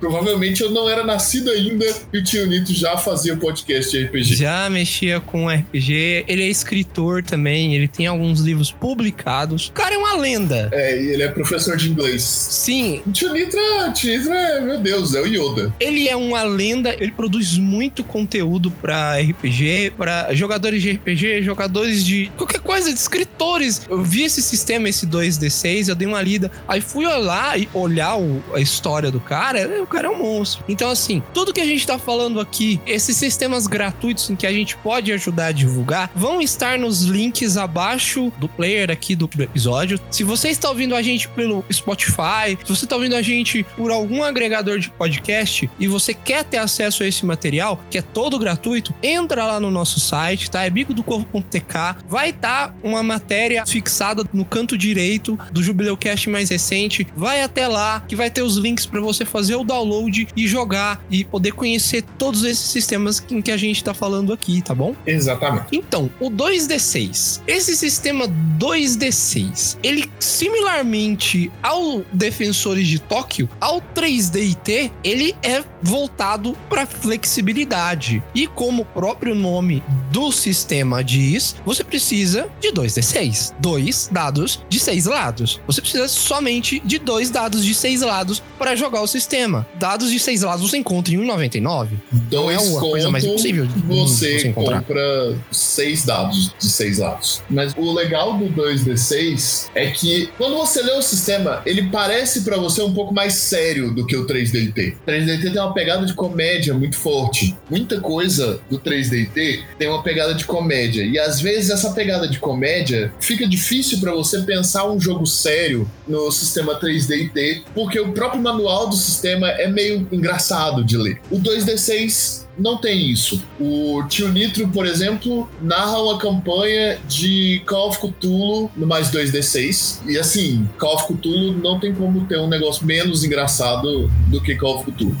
[0.00, 4.36] Provavelmente eu não era nascido ainda e o Tio Nitro já fazia podcast de RPG.
[4.36, 9.68] Já mexia com RPG, ele é escritor também, ele tem alguns livros publicados.
[9.68, 10.68] O cara é uma lenda.
[10.72, 12.22] É, e ele é professor de inglês.
[12.22, 15.72] Sim, O Tio Nitro, o Tio Nitro é, meu Deus, é o Yoda.
[15.80, 22.04] ele é uma lenda, ele produz muito conteúdo pra RPG, pra jogadores de RPG, jogadores
[22.04, 23.82] de qualquer coisa, de escritores.
[23.88, 28.16] Eu vi esse sistema, esse 2D6, eu dei uma lida, aí fui olhar e olhar
[28.18, 30.64] o- a história do cara, o cara é um monstro.
[30.68, 34.52] Então, assim, tudo que a gente tá falando aqui, esses sistemas gratuitos em que a
[34.52, 40.00] gente pode ajudar a divulgar, vão estar nos links abaixo do player aqui do episódio.
[40.10, 43.90] Se você está ouvindo a gente pelo Spotify, se você está ouvindo a gente por
[43.90, 48.38] algum agregador de podcast e você quer ter acesso a esse material, que é todo
[48.38, 50.64] gratuito, entra lá no nosso site, tá?
[50.64, 52.04] É bicodocorvo.tk.
[52.08, 57.06] Vai estar uma matéria fixada no canto direito do Jubileucast mais recente.
[57.16, 61.04] Vai até lá, que vai ter os links para você fazer o download e jogar
[61.10, 64.94] e poder conhecer todos esses sistemas em que a gente tá falando aqui, tá bom?
[65.06, 65.66] Exatamente.
[65.72, 67.42] Então, o 2D6.
[67.46, 68.26] Esse sistema
[68.58, 78.22] 2D6, ele similarmente ao Defensores de Tóquio, ao 3DIT, ele é voltado para flexibilidade.
[78.34, 84.78] E como o próprio nome do sistema diz, você precisa de 2D6, dois dados de
[84.80, 85.60] seis lados.
[85.66, 89.33] Você precisa somente de dois dados de seis lados para jogar o sistema.
[89.80, 91.88] Dados de seis lados você encontra em 1,99.
[92.30, 97.42] Não é uma coisa mais impossível de Você você compra seis dados de seis lados.
[97.50, 102.56] Mas o legal do 2D6 é que quando você lê o sistema, ele parece pra
[102.56, 104.94] você um pouco mais sério do que o 3DT.
[105.02, 107.56] O 3DT tem uma pegada de comédia muito forte.
[107.68, 111.04] Muita coisa do 3DT tem uma pegada de comédia.
[111.04, 115.90] E às vezes essa pegada de comédia fica difícil pra você pensar um jogo sério
[116.06, 121.20] no sistema 3DT, porque o próprio manual do sistema é meio engraçado de ler.
[121.30, 123.42] O 2D6 não tem isso.
[123.58, 130.00] O Tio Nitro, por exemplo, narra uma campanha de Call of Cthulhu no mais 2D6.
[130.06, 134.54] E assim, Call of Cthulhu não tem como ter um negócio menos engraçado do que
[134.56, 135.16] Call of Cthulhu.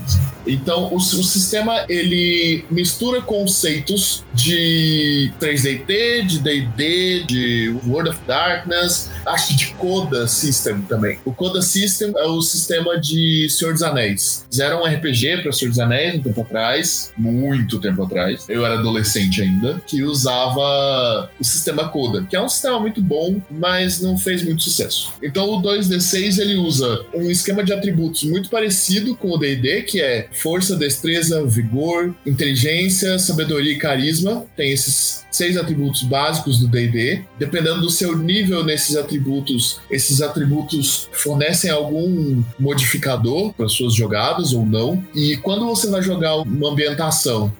[0.46, 9.10] Então, o, o sistema ele mistura conceitos de 3DT, de D&D, de World of Darkness,
[9.26, 11.18] acho que de Coda System também.
[11.24, 14.44] O Coda System é o sistema de Senhor dos Anéis.
[14.50, 18.46] Fizeram um RPG para Senhor dos Anéis um tempo atrás, muito tempo atrás.
[18.48, 23.40] Eu era adolescente ainda, que usava o sistema Coda, que é um sistema muito bom,
[23.50, 25.12] mas não fez muito sucesso.
[25.22, 30.00] Então, o 2D6 ele usa um esquema de atributos muito parecido com o D&D, que
[30.00, 34.44] é força, destreza, vigor, inteligência, sabedoria e carisma.
[34.56, 37.24] Tem esses seis atributos básicos do D&D.
[37.38, 44.64] Dependendo do seu nível nesses atributos, esses atributos fornecem algum modificador para suas jogadas ou
[44.64, 45.04] não.
[45.14, 47.13] E quando você vai jogar uma ambientação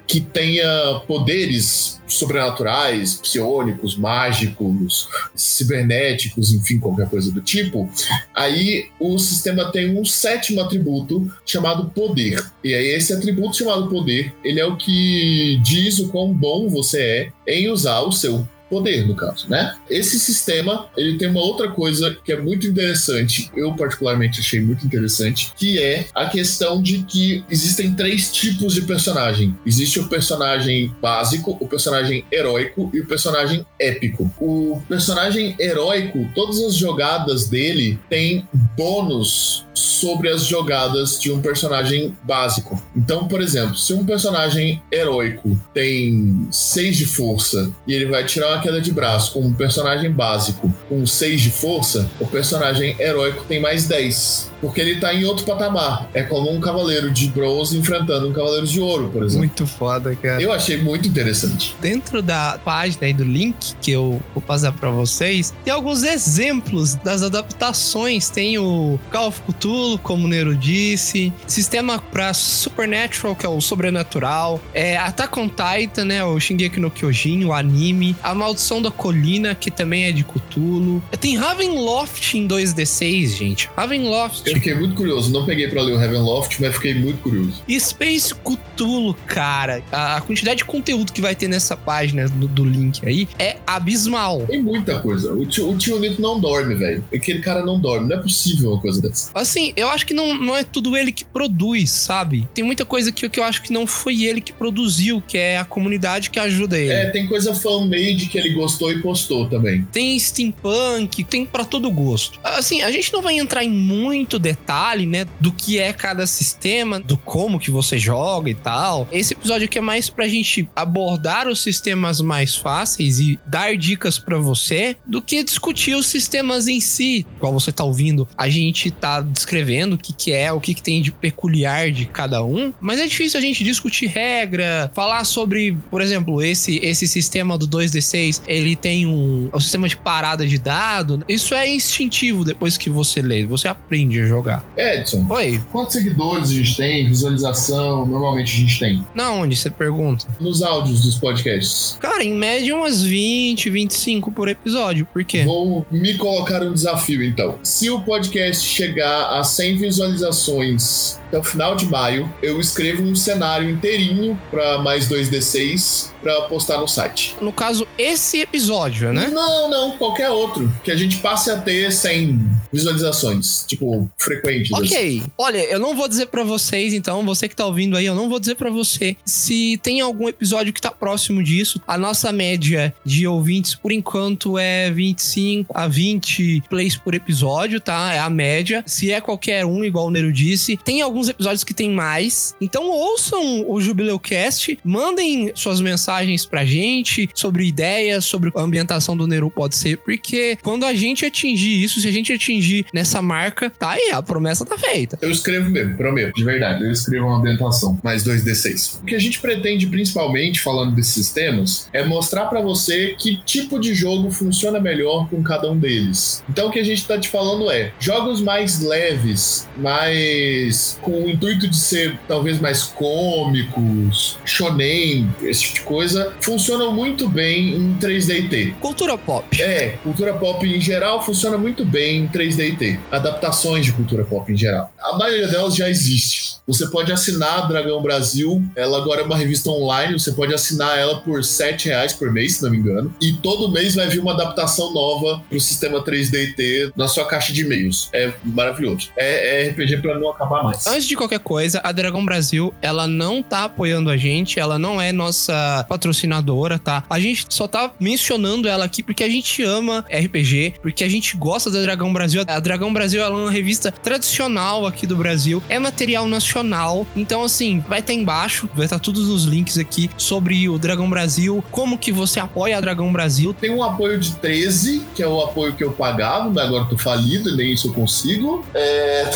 [0.07, 7.89] que tenha poderes sobrenaturais, psionicos, mágicos, cibernéticos, enfim, qualquer coisa do tipo,
[8.35, 12.45] aí o sistema tem um sétimo atributo chamado poder.
[12.63, 17.31] E aí esse atributo chamado poder, ele é o que diz o quão bom você
[17.47, 19.75] é em usar o seu poder, no caso, né?
[19.89, 24.87] Esse sistema, ele tem uma outra coisa que é muito interessante, eu particularmente achei muito
[24.87, 29.57] interessante, que é a questão de que existem três tipos de personagem.
[29.65, 34.31] Existe o personagem básico, o personagem heróico e o personagem épico.
[34.41, 38.47] O personagem heróico, todas as jogadas dele têm
[38.77, 42.81] bônus sobre as jogadas de um personagem básico.
[42.97, 48.54] Então, por exemplo, se um personagem heróico tem 6 de força e ele vai tirar
[48.55, 53.45] uma queda de braço com um personagem básico com 6 de força, o personagem heróico
[53.45, 54.55] tem mais 10.
[54.61, 56.09] Porque ele tá em outro patamar.
[56.15, 59.41] É como um cavaleiro de bronze enfrentando um cavaleiro de ouro, por exemplo.
[59.41, 60.41] Muito foda, cara.
[60.41, 61.77] Eu achei muito interessante.
[61.83, 66.95] Dentro da página aí do link que eu vou passar pra vocês, tem alguns exemplos
[66.95, 68.31] das adaptações.
[68.31, 73.61] Tem o Call of Cthulhu, como o Nero disse, sistema pra Supernatural, que é o
[73.61, 78.91] sobrenatural, é Attack on Titan, né, o Shingeki no Kyojin, o anime, a Maldição da
[78.91, 81.03] Colina, que também é de Cthulhu.
[81.19, 83.71] Tem Ravenloft em 2D6, gente.
[83.75, 84.47] Ravenloft.
[84.47, 85.33] Eu fiquei muito curioso.
[85.33, 87.63] Não peguei pra ler o Heavenloft, mas fiquei muito curioso.
[87.81, 89.83] Space Cthulhu, cara.
[89.91, 94.45] A quantidade de conteúdo que vai ter nessa página do, do link aí é abismal.
[94.47, 95.33] Tem muita coisa.
[95.33, 97.03] O tio, o tio Nito não dorme, velho.
[97.15, 98.09] Aquele cara não dorme.
[98.11, 99.31] Não é possível uma coisa dessa.
[99.35, 102.47] Assim, eu acho que não, não é tudo ele que produz, sabe?
[102.53, 105.59] Tem muita coisa que, que eu acho que não foi ele que produziu, que é
[105.59, 106.93] a comunidade que ajuda ele.
[106.93, 109.83] É, tem coisa fan-made que ele gostou e postou também.
[109.93, 112.41] Tem steampunk, tem pra todo gosto.
[112.43, 116.99] Assim, a gente não vai entrar em muito detalhe, né, do que é cada sistema,
[116.99, 119.07] do como que você joga e tal.
[119.13, 124.19] Esse episódio aqui é mais pra gente abordar os sistemas mais fáceis e dar dicas
[124.19, 127.25] pra você do que discutir os sistemas em si.
[127.37, 130.83] Igual você tá ouvindo, a gente tá descrevendo o que que é, o que que
[130.83, 135.79] tem de peculiar de cada um, mas é difícil a gente discutir regra, falar sobre,
[135.89, 140.59] por exemplo, esse esse sistema do 2D6, ele tem um, um sistema de parada de
[140.59, 141.23] dado.
[141.29, 144.65] Isso é instintivo depois que você lê, você aprende a jogar.
[144.77, 147.07] Edson, Oi, quantos seguidores a gente tem?
[147.07, 149.07] Visualização, normalmente a gente tem.
[149.15, 150.27] na onde você pergunta?
[150.41, 151.97] Nos áudios dos podcasts.
[152.01, 155.07] Cara, em média umas 20, 25 por episódio.
[155.07, 155.45] Por quê?
[155.45, 157.59] Vou me colocar um desafio, então.
[157.63, 163.15] Se o podcast chegar a 100 visualizações até o final de maio, eu escrevo um
[163.15, 167.37] cenário inteirinho para mais 2D6 para postar no site.
[167.41, 169.29] No caso, esse episódio, né?
[169.33, 170.73] Não, não, qualquer outro.
[170.83, 172.41] Que a gente passe a ter 100
[172.73, 174.73] visualizações, tipo, frequentes.
[174.73, 174.85] assim.
[174.87, 175.23] Ok.
[175.37, 178.29] Olha, eu não vou dizer pra vocês, então, você que tá ouvindo aí, eu não
[178.31, 181.81] vou dizer pra você se tem algum episódio que tá próximo disso.
[181.87, 188.15] A nossa média de ouvintes, por enquanto, é 25 a 20 plays por episódio, tá?
[188.15, 188.83] É a média.
[188.87, 192.55] Se é qualquer um, igual o Nero disse, tem alguns episódios que tem mais.
[192.61, 199.17] Então, ouçam o Jubileu Cast, mandem suas mensagens pra gente sobre ideias, sobre a ambientação
[199.17, 203.21] do Neru pode ser, porque quando a gente atingir isso, se a gente atingir nessa
[203.21, 205.19] marca, tá aí, a promessa tá feita.
[205.21, 206.85] Eu escrevo mesmo, prometo, de verdade.
[206.85, 209.03] Eu escrevo uma ambientação, mais 2D6.
[209.03, 213.79] O que a gente pretende, principalmente, falando desses sistemas, é mostrar pra você que tipo
[213.79, 216.43] de jogo funciona melhor com cada um deles.
[216.49, 221.29] Então, o que a gente tá te falando é jogos mais leves, mais com o
[221.29, 227.95] intuito de ser talvez mais cômicos, shonen, esse tipo de coisa, funcionam muito bem em
[227.99, 228.75] 3D&T.
[228.81, 229.61] Cultura pop.
[229.61, 232.99] É, cultura pop em geral funciona muito bem em 3D&T.
[233.11, 234.93] Adaptações de cultura pop em geral.
[235.01, 236.55] A maioria delas já existe.
[236.67, 238.63] Você pode assinar Dragão Brasil.
[238.75, 240.19] Ela agora é uma revista online.
[240.19, 243.15] Você pode assinar ela por 7 reais por mês, se não me engano.
[243.21, 247.63] E todo mês vai vir uma adaptação nova pro sistema 3D&T na sua caixa de
[247.63, 248.09] e-mails.
[248.13, 249.11] É maravilhoso.
[249.17, 250.87] É, é RPG pra não acabar mais.
[250.95, 255.01] Antes de qualquer coisa, a Dragão Brasil, ela não tá apoiando a gente, ela não
[255.01, 257.03] é nossa patrocinadora, tá?
[257.11, 261.37] A gente só tá mencionando ela aqui porque a gente ama RPG, porque a gente
[261.37, 262.45] gosta da Dragão Brasil.
[262.47, 267.05] A Dragão Brasil ela é uma revista tradicional aqui do Brasil, é material nacional.
[267.17, 271.65] Então, assim, vai estar embaixo, vai estar todos os links aqui sobre o Dragão Brasil,
[271.73, 273.53] como que você apoia a Dragão Brasil.
[273.53, 277.57] Tem um apoio de 13, que é o apoio que eu pagava, agora tô falido,
[277.57, 278.65] nem isso eu consigo.
[278.73, 279.29] É,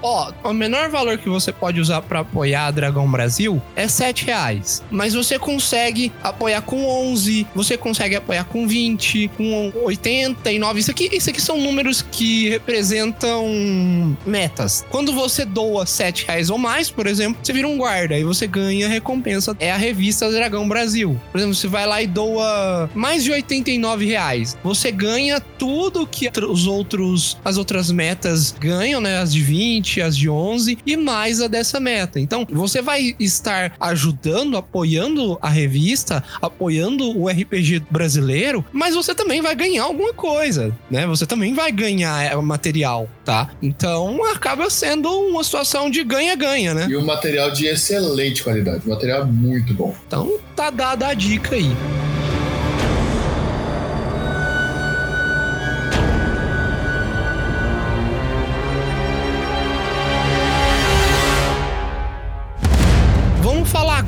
[0.00, 4.26] Ó, o menor valor que você pode usar pra apoiar a Dragão Brasil é 7
[4.26, 4.82] reais.
[4.90, 10.80] Mas você consegue apoiar com 11, você consegue apoiar com 20, com 89.
[10.80, 14.84] Isso aqui, isso aqui são números que representam metas.
[14.90, 18.46] Quando você doa 7 reais ou mais, por exemplo, você vira um guarda e você
[18.46, 19.56] ganha recompensa.
[19.58, 21.20] É a revista Dragão Brasil.
[21.32, 24.56] Por exemplo, você vai lá e doa mais de 89 reais.
[24.62, 29.18] Você ganha tudo que os outros, as outras metas ganham, né?
[29.18, 32.18] As de 20, as de 11 e mais a dessa meta.
[32.18, 39.40] Então, você vai estar ajudando, apoiando a revista, apoiando o RPG brasileiro, mas você também
[39.40, 41.06] vai ganhar alguma coisa, né?
[41.06, 43.50] Você também vai ganhar é, material, tá?
[43.62, 46.86] Então, acaba sendo uma situação de ganha-ganha, né?
[46.88, 48.82] e um material de excelente qualidade.
[48.86, 49.94] Um material muito bom.
[50.06, 51.70] Então, tá dada a dica aí.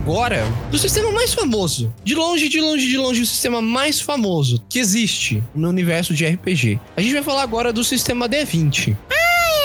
[0.09, 1.95] Agora do sistema mais famoso.
[2.03, 6.27] De longe, de longe, de longe, o sistema mais famoso que existe no universo de
[6.27, 6.81] RPG.
[6.97, 8.97] A gente vai falar agora do sistema D20.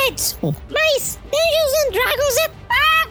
[0.10, 2.63] Edson, mas Dungeons and Dragons é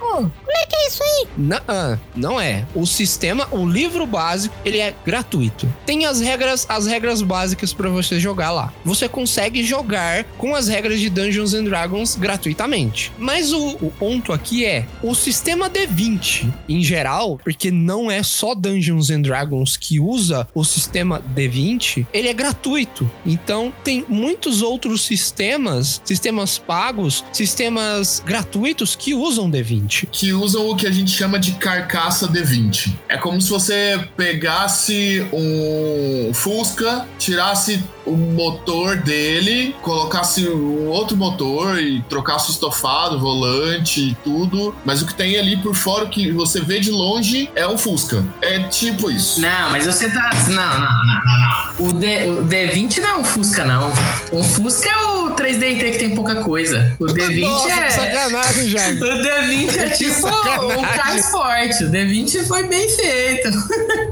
[0.03, 1.29] Como é que é isso aí?
[1.37, 2.67] Não, ah, não é.
[2.75, 5.73] O sistema, o livro básico, ele é gratuito.
[5.87, 8.73] Tem as regras, as regras básicas para você jogar lá.
[8.85, 13.13] Você consegue jogar com as regras de Dungeons and Dragons gratuitamente.
[13.19, 18.55] Mas o, o ponto aqui é o sistema D20 em geral, porque não é só
[18.55, 23.11] Dungeons and Dragons que usa o sistema D20, ele é gratuito.
[23.25, 29.92] Então tem muitos outros sistemas, sistemas pagos, sistemas gratuitos que usam D20.
[30.11, 32.93] Que usam o que a gente chama de carcaça D20.
[33.09, 41.79] É como se você pegasse um Fusca, tirasse o motor dele, colocasse um outro motor
[41.79, 44.75] e trocasse o estofado, volante e tudo.
[44.85, 47.79] Mas o que tem ali por fora, o que você vê de longe, é um
[47.79, 48.25] Fusca.
[48.41, 49.41] É tipo isso.
[49.41, 50.31] Não, mas você tá.
[50.49, 51.89] Não, não, não, não.
[51.89, 53.93] O, D, o D20 não é um Fusca, não.
[54.33, 56.95] Um Fusca é o 3DT que tem pouca coisa.
[56.99, 57.91] O D20 Nossa, é.
[57.91, 59.03] sacanagem, Jaime.
[59.03, 60.79] O D20 é tipo sacanagem.
[60.79, 61.85] um carro esporte.
[61.85, 63.51] O D20 foi bem feito.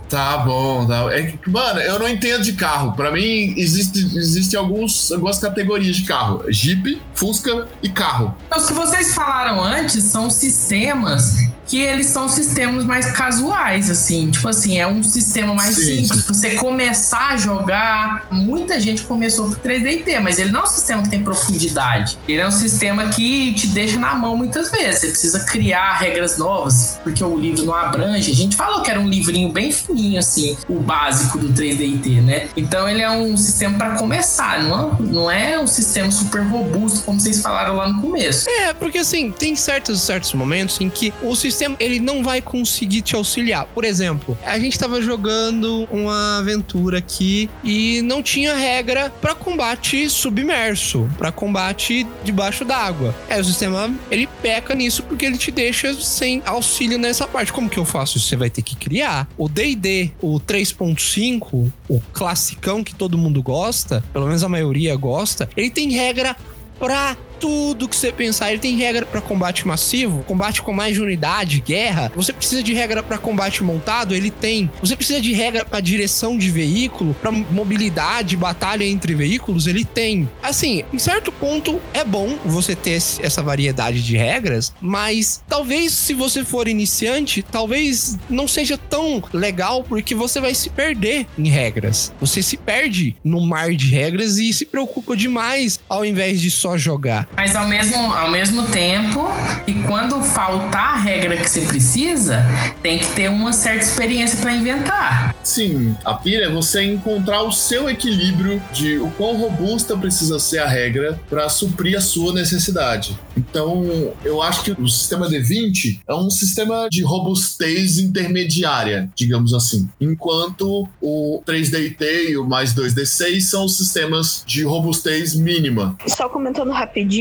[0.09, 1.07] Tá bom, tá.
[1.15, 2.93] É mano, eu não entendo de carro.
[2.93, 8.35] Pra mim, existe, existe alguns, algumas categorias de carro: Jeep, Fusca e carro.
[8.57, 14.29] Os que vocês falaram antes são sistemas que eles são sistemas mais casuais, assim.
[14.29, 16.05] Tipo assim, é um sistema mais Sim.
[16.05, 16.25] simples.
[16.27, 18.27] Você começar a jogar.
[18.33, 22.19] Muita gente começou por 3DT, mas ele não é um sistema que tem profundidade.
[22.27, 25.01] Ele é um sistema que te deixa na mão muitas vezes.
[25.01, 28.33] Você precisa criar regras novas, porque o livro não abrange.
[28.33, 32.49] A gente falou que era um livrinho bem fininho, assim, o básico do 3DT, né?
[32.57, 37.03] Então ele é um sistema para começar, não é, não é um sistema super robusto,
[37.05, 38.51] como vocês falaram lá no começo.
[38.51, 43.03] É, porque assim, tem certos, certos momentos em que o sistema ele não vai conseguir
[43.03, 43.67] te auxiliar.
[43.67, 50.09] Por exemplo, a gente tava jogando uma aventura aqui e não tinha regra pra combate
[50.09, 53.15] submerso, pra combate debaixo d'água.
[53.29, 57.53] É, o sistema ele peca nisso porque ele te deixa sem auxílio nessa parte.
[57.53, 58.19] Como que eu faço?
[58.19, 59.29] Você vai ter que criar.
[59.37, 65.49] O D&D, o 3.5, o classicão que todo mundo gosta, pelo menos a maioria gosta,
[65.57, 66.37] ele tem regra
[66.79, 68.51] pra tudo que você pensar.
[68.51, 72.13] Ele tem regra pra combate massivo, combate com mais de unidade, guerra.
[72.15, 74.71] Você precisa de regra pra combate montado, ele tem.
[74.81, 80.29] Você precisa de regra pra direção de veículo, pra mobilidade, batalha entre veículos, ele tem.
[80.43, 86.13] Assim, em certo ponto é bom você ter essa variedade de regras, mas talvez se
[86.13, 92.13] você for iniciante, talvez não seja tão legal porque você vai se perder em regras.
[92.21, 96.77] Você se perde no mar de regras e se preocupa demais ao invés de só
[96.77, 97.29] jogar.
[97.37, 99.29] Mas ao mesmo, ao mesmo tempo,
[99.67, 102.45] e quando faltar a regra que você precisa,
[102.83, 105.35] tem que ter uma certa experiência para inventar.
[105.43, 110.59] Sim, a pira é você encontrar o seu equilíbrio de o quão robusta precisa ser
[110.59, 113.19] a regra para suprir a sua necessidade.
[113.37, 119.89] Então, eu acho que o sistema D20 é um sistema de robustez intermediária, digamos assim.
[120.01, 125.97] Enquanto o 3DT e o mais 2D6 são os sistemas de robustez mínima.
[126.07, 127.20] Só comentando rapidinho,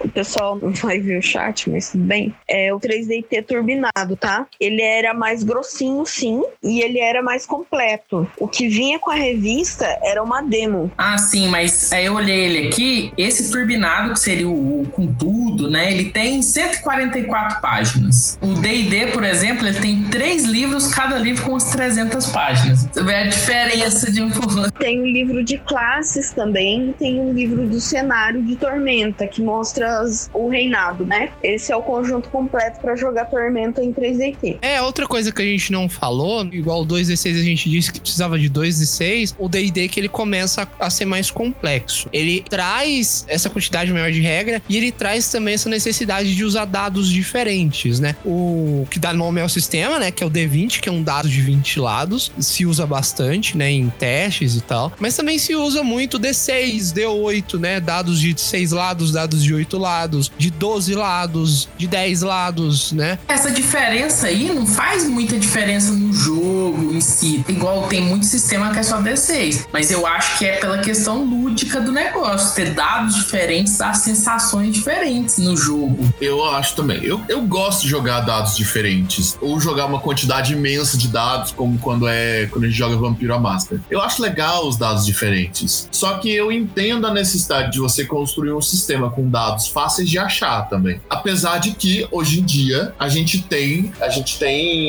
[0.00, 2.34] o pessoal não vai ver o chat, mas tudo bem.
[2.48, 4.46] É o 3DT turbinado, tá?
[4.60, 8.28] Ele era mais grossinho, sim, e ele era mais completo.
[8.38, 10.90] O que vinha com a revista era uma demo.
[10.96, 15.06] Ah, sim, mas aí eu olhei ele aqui, esse turbinado, que seria o, o com
[15.06, 15.92] tudo, né?
[15.92, 18.38] Ele tem 144 páginas.
[18.40, 22.88] O D&D, por exemplo, ele tem três livros, cada livro com umas 300 páginas.
[22.92, 24.30] Você vê a diferença de um.
[24.78, 29.42] Tem um livro de classes também, e tem um livro do cenário de Tormenta, que
[29.42, 31.30] mostra as- o reinado, né?
[31.42, 34.58] Esse é o conjunto completo para jogar Tormenta em 3DT.
[34.62, 38.00] É, outra coisa que a gente não falou, igual o 2D6 a gente disse que
[38.00, 42.08] precisava de 2D6, o D&D que ele começa a, a ser mais complexo.
[42.12, 46.64] Ele traz essa quantidade maior de regra e ele traz também essa necessidade de usar
[46.64, 48.14] dados diferentes, né?
[48.24, 51.28] O que dá nome ao sistema, né, que é o D20, que é um dado
[51.28, 55.82] de 20 lados, se usa bastante, né, em testes e tal, mas também se usa
[55.82, 61.68] muito D6, D8, né, dados de 6 lados, dados de 8 lados, de 12 lados,
[61.78, 63.18] de 10 lados, né?
[63.28, 67.44] Essa diferença aí não faz muita diferença no jogo em si.
[67.48, 69.66] Igual tem muito sistema que é só D6.
[69.72, 72.54] Mas eu acho que é pela questão lúdica do negócio.
[72.54, 76.12] Ter dados diferentes dá sensações diferentes no jogo.
[76.20, 77.04] Eu acho também.
[77.04, 79.38] Eu, eu gosto de jogar dados diferentes.
[79.40, 83.34] Ou jogar uma quantidade imensa de dados, como quando é quando a gente joga Vampiro
[83.34, 83.80] à Máscara.
[83.88, 85.88] Eu acho legal os dados diferentes.
[85.92, 90.18] Só que eu entendo a necessidade de você construir um sistema com dados fáceis de
[90.18, 91.00] achar também.
[91.08, 94.88] Apesar de que hoje em dia a gente tem, a gente tem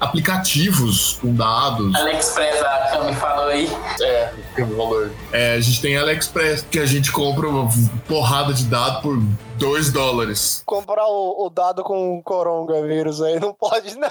[0.00, 1.94] aplicativos com dados.
[1.94, 3.68] AliExpress, a Cami falou aí.
[4.00, 5.10] É, tem um valor.
[5.32, 7.68] É, a gente tem AliExpress que a gente compra uma
[8.06, 9.22] porrada de dado por
[9.58, 10.62] 2 dólares.
[10.64, 14.08] Comprar o, o dado com coronavírus aí não pode, não.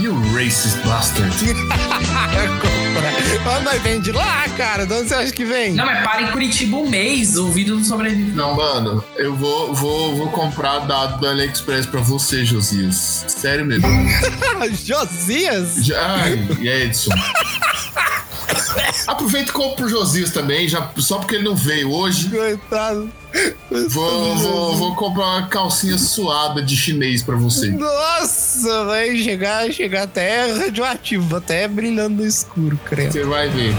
[0.00, 1.30] You racist bastard.
[3.42, 5.74] Quando nós vende lá, cara, de onde você acha que vem?
[5.74, 8.54] Não, mas para em Curitiba um mês, o vídeo não sobrevive, não.
[8.54, 13.24] Mano, eu vou, vou, vou comprar dado do AliExpress pra você, Josias.
[13.28, 13.88] Sério mesmo.
[14.84, 15.84] Josias?
[15.84, 17.10] Já, ai, e Edson.
[19.06, 22.28] Aproveita e compra pro Josias também, já, só porque ele não veio hoje.
[22.28, 23.10] Coitado.
[23.88, 27.70] Vou, vou, vou comprar uma calcinha suada de chinês pra você.
[27.70, 33.12] Nossa, vai chegar, chegar até radioativo, até brilhando no escuro, credo.
[33.12, 33.74] Você vai ver.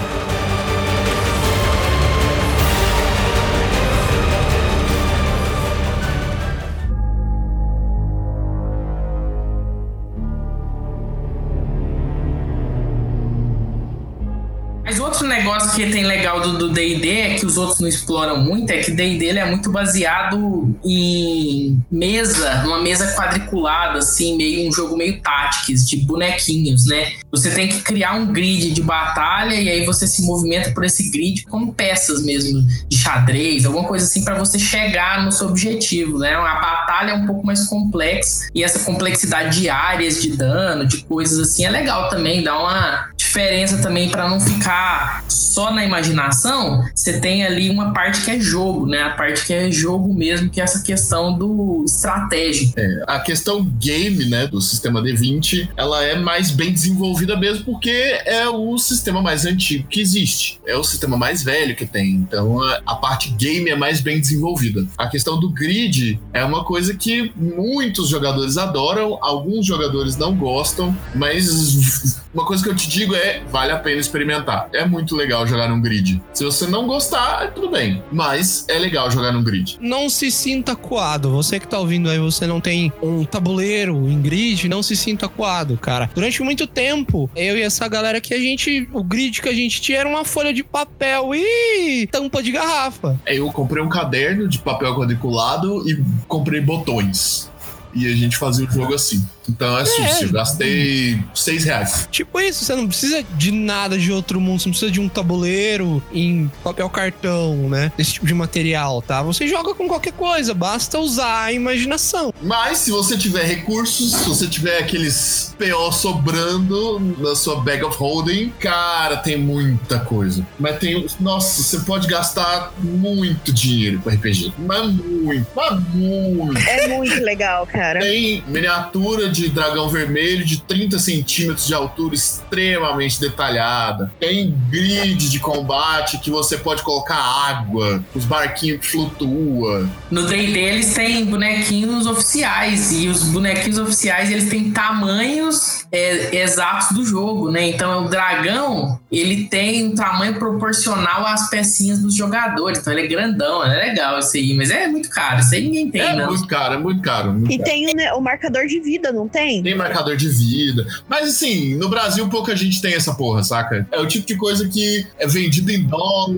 [15.41, 18.91] Negócio que tem legal do D&D é que os outros não exploram muito, é que
[18.91, 25.87] D&D é muito baseado em mesa, numa mesa quadriculada, assim, meio um jogo meio táticos,
[25.87, 27.13] de bonequinhos, né?
[27.31, 31.09] Você tem que criar um grid de batalha e aí você se movimenta por esse
[31.09, 36.19] grid como peças mesmo, de xadrez, alguma coisa assim para você chegar no seu objetivo,
[36.19, 36.33] né?
[36.33, 41.03] A batalha é um pouco mais complexa e essa complexidade de áreas de dano, de
[41.03, 46.85] coisas assim, é legal também, dá uma diferença também para não ficar só na imaginação,
[46.93, 49.03] você tem ali uma parte que é jogo, né?
[49.03, 52.73] A parte que é jogo mesmo, que é essa questão do estratégico.
[52.77, 58.21] É, a questão game, né, do sistema D20, ela é mais bem desenvolvida mesmo porque
[58.25, 60.59] é o sistema mais antigo que existe.
[60.65, 62.11] É o sistema mais velho que tem.
[62.11, 64.85] Então a, a parte game é mais bem desenvolvida.
[64.97, 70.95] A questão do grid é uma coisa que muitos jogadores adoram, alguns jogadores não gostam,
[71.15, 74.69] mas uma coisa que eu te digo é vale a pena experimentar.
[74.73, 76.21] É muito legal jogar num grid.
[76.33, 78.03] Se você não gostar, tudo bem.
[78.11, 79.77] Mas é legal jogar num grid.
[79.81, 81.31] Não se sinta coado.
[81.31, 85.27] Você que tá ouvindo aí, você não tem um tabuleiro em grid, não se sinta
[85.27, 86.09] coado, cara.
[86.13, 88.87] Durante muito tempo, eu e essa galera que a gente.
[88.93, 93.19] O grid que a gente tinha era uma folha de papel e tampa de garrafa.
[93.25, 97.49] Eu comprei um caderno de papel quadriculado e comprei botões.
[97.93, 99.25] E a gente fazia o jogo assim.
[99.49, 100.25] Então é susto.
[100.25, 102.07] Eu gastei seis reais.
[102.11, 105.09] Tipo isso, você não precisa de nada de outro mundo, você não precisa de um
[105.09, 107.91] tabuleiro em papel cartão, né?
[107.97, 109.21] Esse tipo de material, tá?
[109.23, 112.33] Você joga com qualquer coisa, basta usar a imaginação.
[112.41, 117.97] Mas se você tiver recursos, se você tiver aqueles PO sobrando na sua bag of
[117.97, 120.45] holding, cara, tem muita coisa.
[120.59, 121.05] Mas tem.
[121.19, 124.53] Nossa, você pode gastar muito dinheiro com RPG.
[124.57, 126.57] Mas muito, mas muito.
[126.57, 127.99] É muito legal, cara.
[127.99, 134.11] Tem miniatura de dragão vermelho de 30 centímetros de altura, extremamente detalhada.
[134.19, 139.89] Tem grid de combate que você pode colocar água, os barquinhos que flutuam.
[140.09, 146.95] No D&D eles têm bonequinhos oficiais e os bonequinhos oficiais eles têm tamanhos é, exatos
[146.95, 147.69] do jogo, né?
[147.69, 153.07] Então o dragão ele tem um tamanho proporcional às pecinhas dos jogadores, então ele é
[153.07, 156.27] grandão, é legal isso aí, mas é muito caro, isso aí ninguém tem, É não.
[156.27, 157.33] muito caro, é muito caro.
[157.33, 157.69] muito E caro.
[157.69, 159.61] tem o, né, o marcador de vida, não tem?
[159.61, 160.85] Tem marcador de vida.
[161.07, 163.87] Mas assim, no Brasil pouca gente tem essa porra, saca?
[163.91, 166.37] É o tipo de coisa que é vendido em dólar.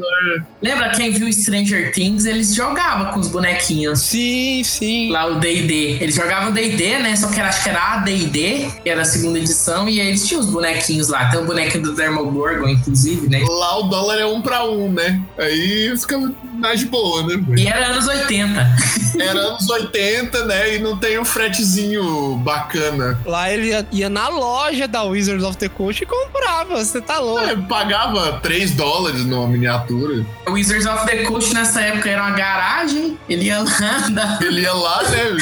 [0.61, 2.25] Lembra quem viu Stranger Things?
[2.25, 3.99] Eles jogavam com os bonequinhos.
[3.99, 5.11] Sim, sim.
[5.11, 5.97] Lá o D&D.
[6.01, 7.15] Eles jogavam D&D, né?
[7.15, 10.27] Só que era, acho que era AD&D, que era a segunda edição, e aí eles
[10.27, 11.29] tinham os bonequinhos lá.
[11.29, 13.43] Tem o bonequinho do Demogorgon, inclusive, né?
[13.47, 15.21] Lá o dólar é um pra um, né?
[15.37, 16.19] Aí fica
[16.53, 17.43] mais de boa, né?
[17.57, 18.75] E era anos 80.
[19.19, 20.75] Era anos 80, né?
[20.75, 22.72] E não tem um fretezinho bacana.
[23.25, 26.83] Lá ele ia, ia na loja da Wizards of the Coast e comprava.
[26.83, 27.43] Você tá louco.
[27.43, 30.25] É, pagava 3 dólares numa miniatura.
[30.47, 33.17] O Wizards of the Coast nessa época era uma garagem.
[33.29, 35.37] Ele ia lá dar Ele ia lá, né?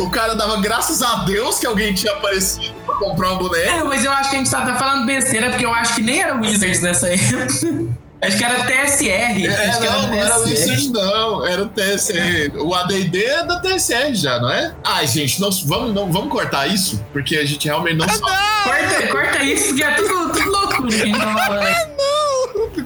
[0.00, 3.70] O cara dava graças a Deus que alguém tinha aparecido pra comprar uma boneca.
[3.70, 6.02] É, mas eu acho que a gente tá, tá falando besteira, porque eu acho que
[6.02, 8.01] nem era Wizards nessa época.
[8.22, 9.46] Acho que era TSR.
[9.46, 10.48] É, acho que não, não era TSR.
[10.48, 11.46] Wizards, não.
[11.46, 12.58] Era o TSR.
[12.58, 14.74] O ADD é da TSR já, não é?
[14.84, 17.04] Ai, gente, não, vamos, não, vamos cortar isso?
[17.12, 18.22] Porque a gente realmente não sabe.
[18.62, 22.02] Corta, corta isso, porque é tudo, tudo que gente tá falando.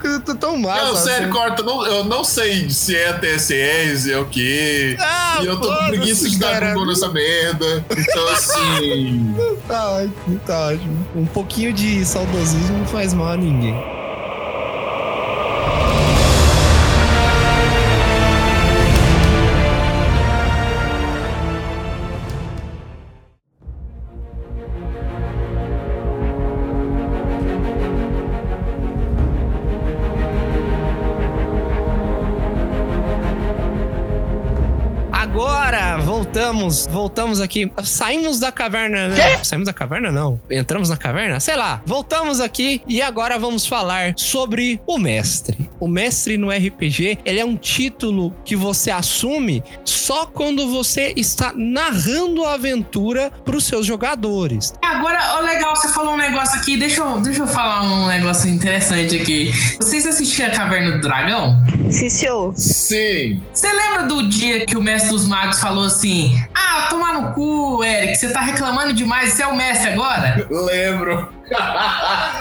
[0.07, 0.85] Eu tô tão massa.
[0.85, 1.33] Não, sério, assim.
[1.33, 1.63] corta.
[1.63, 4.97] Não, eu não sei se é TSR, se é o quê.
[5.01, 6.73] Ah, e eu tô com preguiça de dar.
[6.73, 7.85] Google nessa merda.
[7.91, 9.35] Então, assim.
[9.67, 11.09] Tá ótimo, tá ótimo.
[11.17, 13.75] Um pouquinho de saudosismo não faz mal a ninguém.
[36.47, 37.71] Voltamos, voltamos aqui.
[37.83, 39.43] Saímos da caverna, né?
[39.43, 40.41] Saímos da caverna, não.
[40.49, 41.41] Entramos na caverna?
[41.41, 41.83] Sei lá.
[41.85, 45.66] Voltamos aqui e agora vamos falar sobre o mestre.
[45.79, 51.53] O mestre no RPG, ele é um título que você assume só quando você está
[51.55, 54.73] narrando a aventura para os seus jogadores.
[54.83, 58.49] Agora, ó, legal, você falou um negócio aqui, deixa eu, deixa eu falar um negócio
[58.49, 59.53] interessante aqui.
[59.79, 61.57] Vocês assistiram a Caverna do Dragão?
[61.91, 62.55] Sim, senhor.
[62.57, 63.43] Sim.
[63.53, 67.85] Você lembra do dia que o mestre dos magos falou assim: Ah, tomar no cu,
[67.85, 70.47] Eric, você tá reclamando demais, você é o mestre agora?
[70.51, 71.36] Lembro.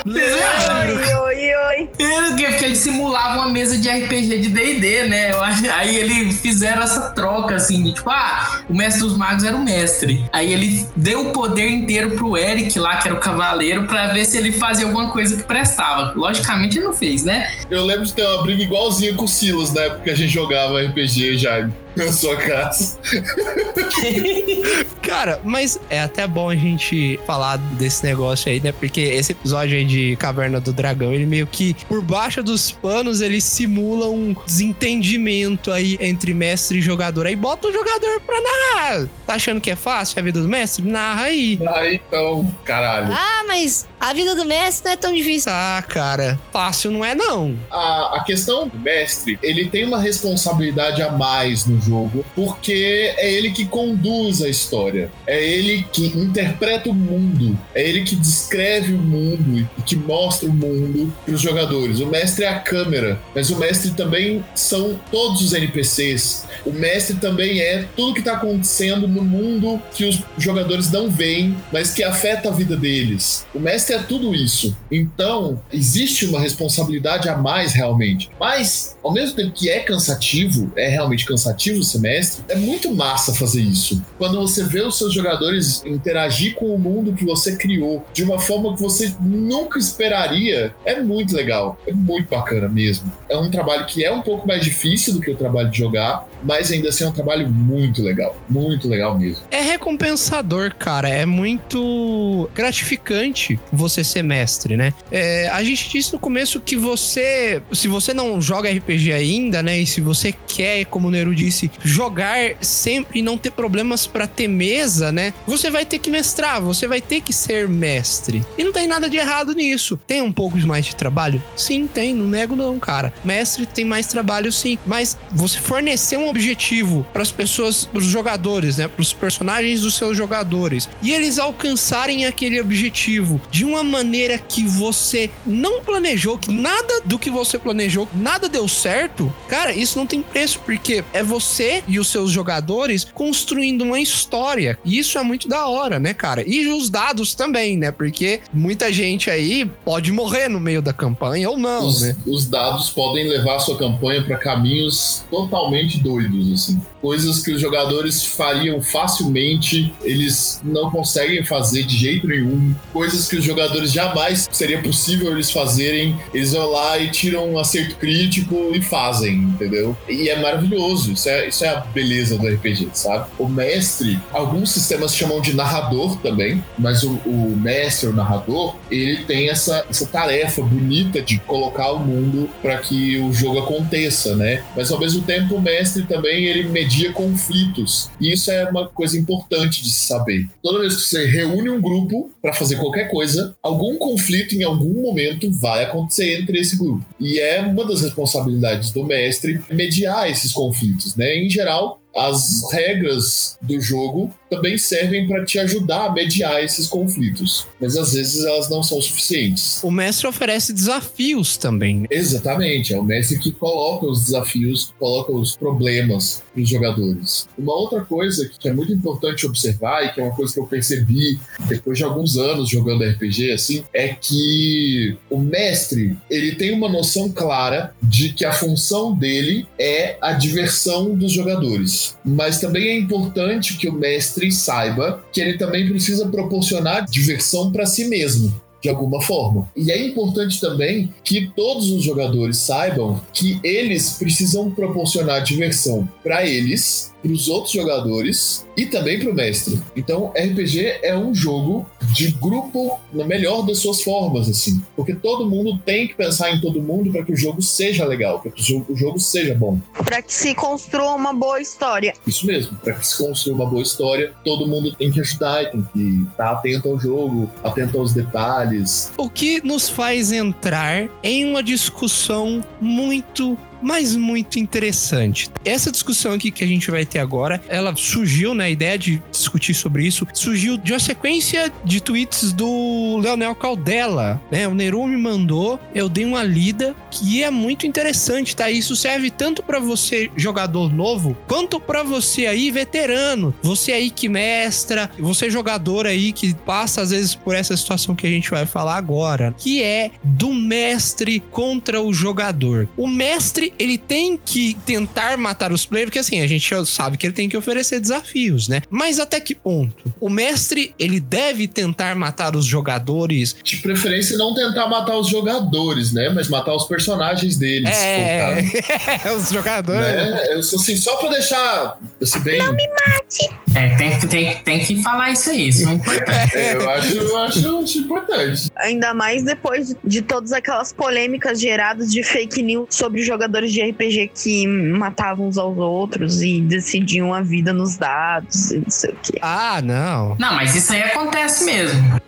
[0.06, 1.24] Vocês lembram?
[1.24, 1.90] Oi, oi, oi.
[1.98, 5.32] Porque eles simulavam uma mesa de RPG de D&D, né?
[5.74, 9.64] Aí eles fizeram essa troca, assim, de tipo, ah, o mestre dos magos era o
[9.64, 10.26] mestre.
[10.34, 14.26] Aí ele deu o poder inteiro pro Eric lá, que era o cavaleiro, pra ver
[14.26, 16.14] se ele fazia alguma coisa que prestava.
[16.16, 17.52] Logicamente ele não fez, né?
[17.70, 20.32] Eu lembro de ter uma briga igualzinha com o Silas na época que a gente
[20.32, 21.70] jogava RPG já
[22.06, 22.98] na sua casa.
[25.02, 28.72] Cara, mas é até bom a gente falar desse negócio aí, né?
[28.72, 33.22] Porque esse episódio aí de Caverna do Dragão, ele meio que, por baixo dos panos,
[33.22, 37.28] ele simula um desentendimento aí entre mestre e jogador.
[37.28, 39.08] Aí bota o jogador pra narrar.
[39.26, 40.84] Tá achando que é fácil a vida do mestre?
[40.86, 41.60] Narra aí.
[41.68, 43.14] Aí então, caralho.
[43.14, 45.52] Ah, mas a vida do mestre não é tão difícil.
[45.54, 47.56] Ah, cara, fácil não é não.
[47.72, 53.32] A, a questão do mestre, ele tem uma responsabilidade a mais no jogo, porque é
[53.32, 58.94] ele que conduz a história, é ele que interpreta o mundo, é ele que descreve
[58.94, 62.00] o mundo e que mostra o mundo para os jogadores.
[62.00, 66.46] O mestre é a câmera, mas o mestre também são todos os NPCs.
[66.66, 71.56] O mestre também é tudo que está acontecendo no mundo que os jogadores não veem,
[71.72, 73.46] mas que afeta a vida deles.
[73.54, 74.76] O mestre é tudo isso.
[74.92, 78.30] Então, existe uma responsabilidade a mais realmente.
[78.40, 83.62] Mas, ao mesmo tempo que é cansativo, é realmente cansativo semestre, é muito massa fazer
[83.62, 84.02] isso.
[84.18, 88.40] Quando você vê os seus jogadores interagir com o mundo que você criou de uma
[88.40, 91.78] forma que você nunca esperaria, é muito legal.
[91.88, 93.12] É muito bacana mesmo.
[93.30, 96.28] É um trabalho que é um pouco mais difícil do que o trabalho de jogar,
[96.46, 98.38] mas ainda assim é um trabalho muito legal.
[98.48, 99.44] Muito legal mesmo.
[99.50, 101.10] É recompensador, cara.
[101.10, 104.94] É muito gratificante você ser mestre, né?
[105.12, 109.80] É, a gente disse no começo que você, se você não joga RPG ainda, né?
[109.80, 114.28] E se você quer, como o Nero disse, jogar sempre e não ter problemas pra
[114.28, 115.34] ter mesa, né?
[115.48, 118.46] Você vai ter que mestrar, você vai ter que ser mestre.
[118.58, 120.00] E não tem nada de errado nisso.
[120.06, 121.42] Tem um pouco mais de trabalho?
[121.56, 122.14] Sim, tem.
[122.14, 123.14] Não nego não, cara.
[123.24, 124.78] Mestre tem mais trabalho, sim.
[124.86, 128.88] Mas você fornecer um objetivo para as pessoas, para os jogadores, né?
[128.88, 134.64] Para os personagens dos seus jogadores e eles alcançarem aquele objetivo de uma maneira que
[134.64, 140.06] você não planejou, que nada do que você planejou, nada deu certo, cara, isso não
[140.06, 144.78] tem preço, porque é você e os seus jogadores construindo uma história.
[144.84, 146.44] E isso é muito da hora, né, cara?
[146.46, 147.92] E os dados também, né?
[147.92, 152.16] Porque muita gente aí pode morrer no meio da campanha ou não, os, né?
[152.26, 156.82] os dados podem levar a sua campanha para caminhos totalmente doidos, assim.
[157.06, 162.74] Coisas que os jogadores fariam facilmente, eles não conseguem fazer de jeito nenhum.
[162.92, 167.60] Coisas que os jogadores jamais seria possível eles fazerem, eles vão lá e tiram um
[167.60, 169.96] acerto crítico e fazem, entendeu?
[170.10, 173.30] E é maravilhoso, isso é, isso é a beleza do RPG, sabe?
[173.38, 179.18] O mestre, alguns sistemas chamam de narrador também, mas o, o mestre, o narrador, ele
[179.26, 184.64] tem essa, essa tarefa bonita de colocar o mundo para que o jogo aconteça, né?
[184.76, 188.10] Mas ao mesmo tempo o mestre também ele media conflitos.
[188.20, 190.48] E isso é uma coisa importante de se saber.
[190.62, 195.02] Toda vez que você reúne um grupo para fazer qualquer coisa, algum conflito em algum
[195.02, 197.06] momento vai acontecer entre esse grupo.
[197.20, 201.38] E é uma das responsabilidades do mestre mediar esses conflitos, né?
[201.38, 207.68] Em geral, as regras do jogo também servem para te ajudar a mediar esses conflitos,
[207.80, 209.84] mas às vezes elas não são suficientes.
[209.84, 212.06] O mestre oferece desafios também?
[212.10, 217.48] Exatamente, é o mestre que coloca os desafios, coloca os problemas para os jogadores.
[217.58, 220.68] Uma outra coisa que é muito importante observar e que é uma coisa que eu
[220.68, 226.90] percebi depois de alguns anos jogando RPG assim, é que o mestre, ele tem uma
[226.90, 232.16] noção clara de que a função dele é a diversão dos jogadores.
[232.24, 237.86] Mas também é importante que o mestre saiba que ele também precisa proporcionar diversão para
[237.86, 238.54] si mesmo
[238.86, 239.68] de alguma forma.
[239.76, 246.46] E é importante também que todos os jogadores saibam que eles precisam proporcionar diversão para
[246.46, 249.82] eles, pros outros jogadores e também pro mestre.
[249.96, 254.80] Então, RPG é um jogo de grupo na melhor das suas formas, assim.
[254.96, 258.40] Porque todo mundo tem que pensar em todo mundo para que o jogo seja legal,
[258.40, 259.80] para que o jogo, o jogo seja bom.
[260.04, 262.14] Pra que se construa uma boa história.
[262.28, 265.72] Isso mesmo, para que se construa uma boa história, todo mundo tem que ajudar e
[265.72, 269.12] tem que estar atento ao jogo, atento aos detalhes.
[269.18, 275.48] O que nos faz entrar em uma discussão muito mas muito interessante.
[275.64, 279.22] Essa discussão aqui que a gente vai ter agora, ela surgiu, né, a ideia de
[279.32, 284.68] discutir sobre isso, surgiu de uma sequência de tweets do Leonel Caldela, né?
[284.68, 288.72] O Neru me mandou, eu dei uma lida que é muito interessante, tá?
[288.72, 294.28] Isso serve tanto para você jogador novo, quanto para você aí veterano, você aí que
[294.28, 298.66] mestra, você jogador aí que passa às vezes por essa situação que a gente vai
[298.66, 302.90] falar agora, que é do mestre contra o jogador.
[302.98, 307.26] O mestre ele tem que tentar matar os players, porque assim, a gente sabe que
[307.26, 308.82] ele tem que oferecer desafios, né?
[308.90, 310.14] Mas até que ponto?
[310.20, 313.56] O mestre, ele deve tentar matar os jogadores.
[313.64, 316.30] De preferência, não tentar matar os jogadores, né?
[316.30, 317.90] Mas matar os personagens deles.
[317.90, 318.62] É,
[319.38, 320.02] os jogadores.
[320.02, 320.48] Né?
[320.54, 322.60] Eu sou assim, só pra deixar assim, bem.
[322.60, 323.50] Não me mate!
[323.76, 325.68] É, tem, que- tem, tem que falar isso aí.
[325.70, 326.58] Isso é importante.
[326.58, 328.72] É, eu acho, eu acho, acho importante.
[328.78, 333.82] Ainda mais depois de- de todas aquelas polêmicas geradas de fake news sobre jogadores de
[333.82, 339.12] RPG que matavam uns aos outros e decidiam a vida nos dados e não sei
[339.12, 339.40] o quê.
[339.42, 340.36] Ah, não.
[340.40, 342.02] Não, mas isso aí acontece mesmo.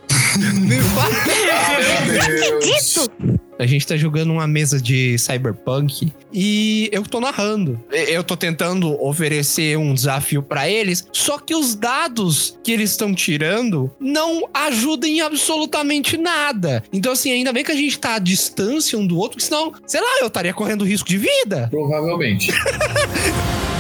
[0.68, 0.84] Meu
[2.60, 2.66] Deus.
[2.66, 3.10] Isso!
[3.60, 7.82] A gente tá jogando uma mesa de cyberpunk e eu tô narrando.
[7.92, 13.14] Eu tô tentando oferecer um desafio pra eles, só que os dados que eles estão
[13.14, 16.84] tirando não ajudam em absolutamente nada.
[16.92, 20.02] Então, assim, ainda bem que a gente tá à distância um do outro, senão, sei
[20.02, 21.68] lá, eu estaria correndo risco de vida.
[21.70, 22.52] Provavelmente.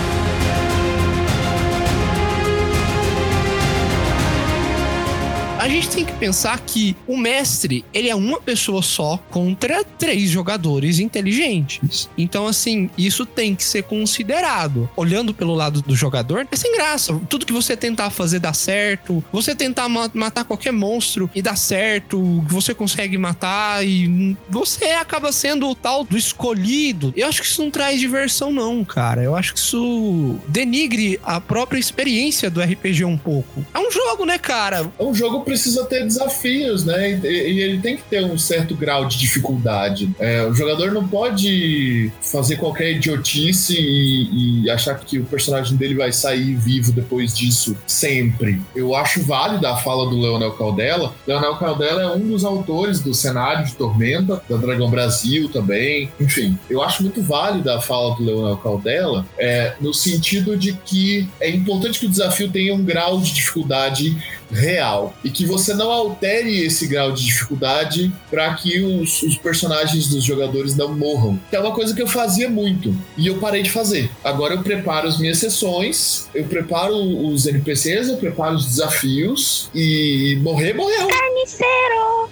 [5.67, 10.29] A gente tem que pensar que o mestre, ele é uma pessoa só contra três
[10.29, 12.09] jogadores inteligentes.
[12.17, 14.89] Então, assim, isso tem que ser considerado.
[14.95, 17.19] Olhando pelo lado do jogador, é sem graça.
[17.29, 19.21] Tudo que você tentar fazer dá certo.
[19.29, 22.41] Você tentar ma- matar qualquer monstro e dá certo.
[22.47, 27.11] Você consegue matar e você acaba sendo o tal do escolhido.
[27.13, 29.21] Eu acho que isso não traz diversão, não, cara.
[29.21, 33.65] Eu acho que isso denigre a própria experiência do RPG um pouco.
[33.73, 34.89] É um jogo, né, cara?
[34.97, 37.19] Um jogo precisa ter desafios, né?
[37.23, 40.09] E, e ele tem que ter um certo grau de dificuldade.
[40.19, 45.95] É, o jogador não pode fazer qualquer idiotice e, e achar que o personagem dele
[45.95, 48.61] vai sair vivo depois disso sempre.
[48.75, 51.13] Eu acho válida a fala do Leonel Caldela.
[51.25, 56.09] Leonel Caldela é um dos autores do cenário de Tormenta, da Dragão Brasil também.
[56.19, 61.27] Enfim, eu acho muito válida a fala do Leonel Caldela, é, no sentido de que
[61.39, 64.15] é importante que o desafio tenha um grau de dificuldade
[64.51, 70.07] real e que você não altere esse grau de dificuldade para que os, os personagens
[70.07, 71.39] dos jogadores não morram.
[71.49, 74.11] Que é uma coisa que eu fazia muito e eu parei de fazer.
[74.23, 80.37] Agora eu preparo as minhas sessões, eu preparo os NPCs, eu preparo os desafios e
[80.41, 81.07] morrer, morreu.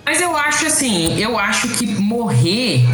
[0.06, 2.86] Mas eu acho assim, eu acho que morrer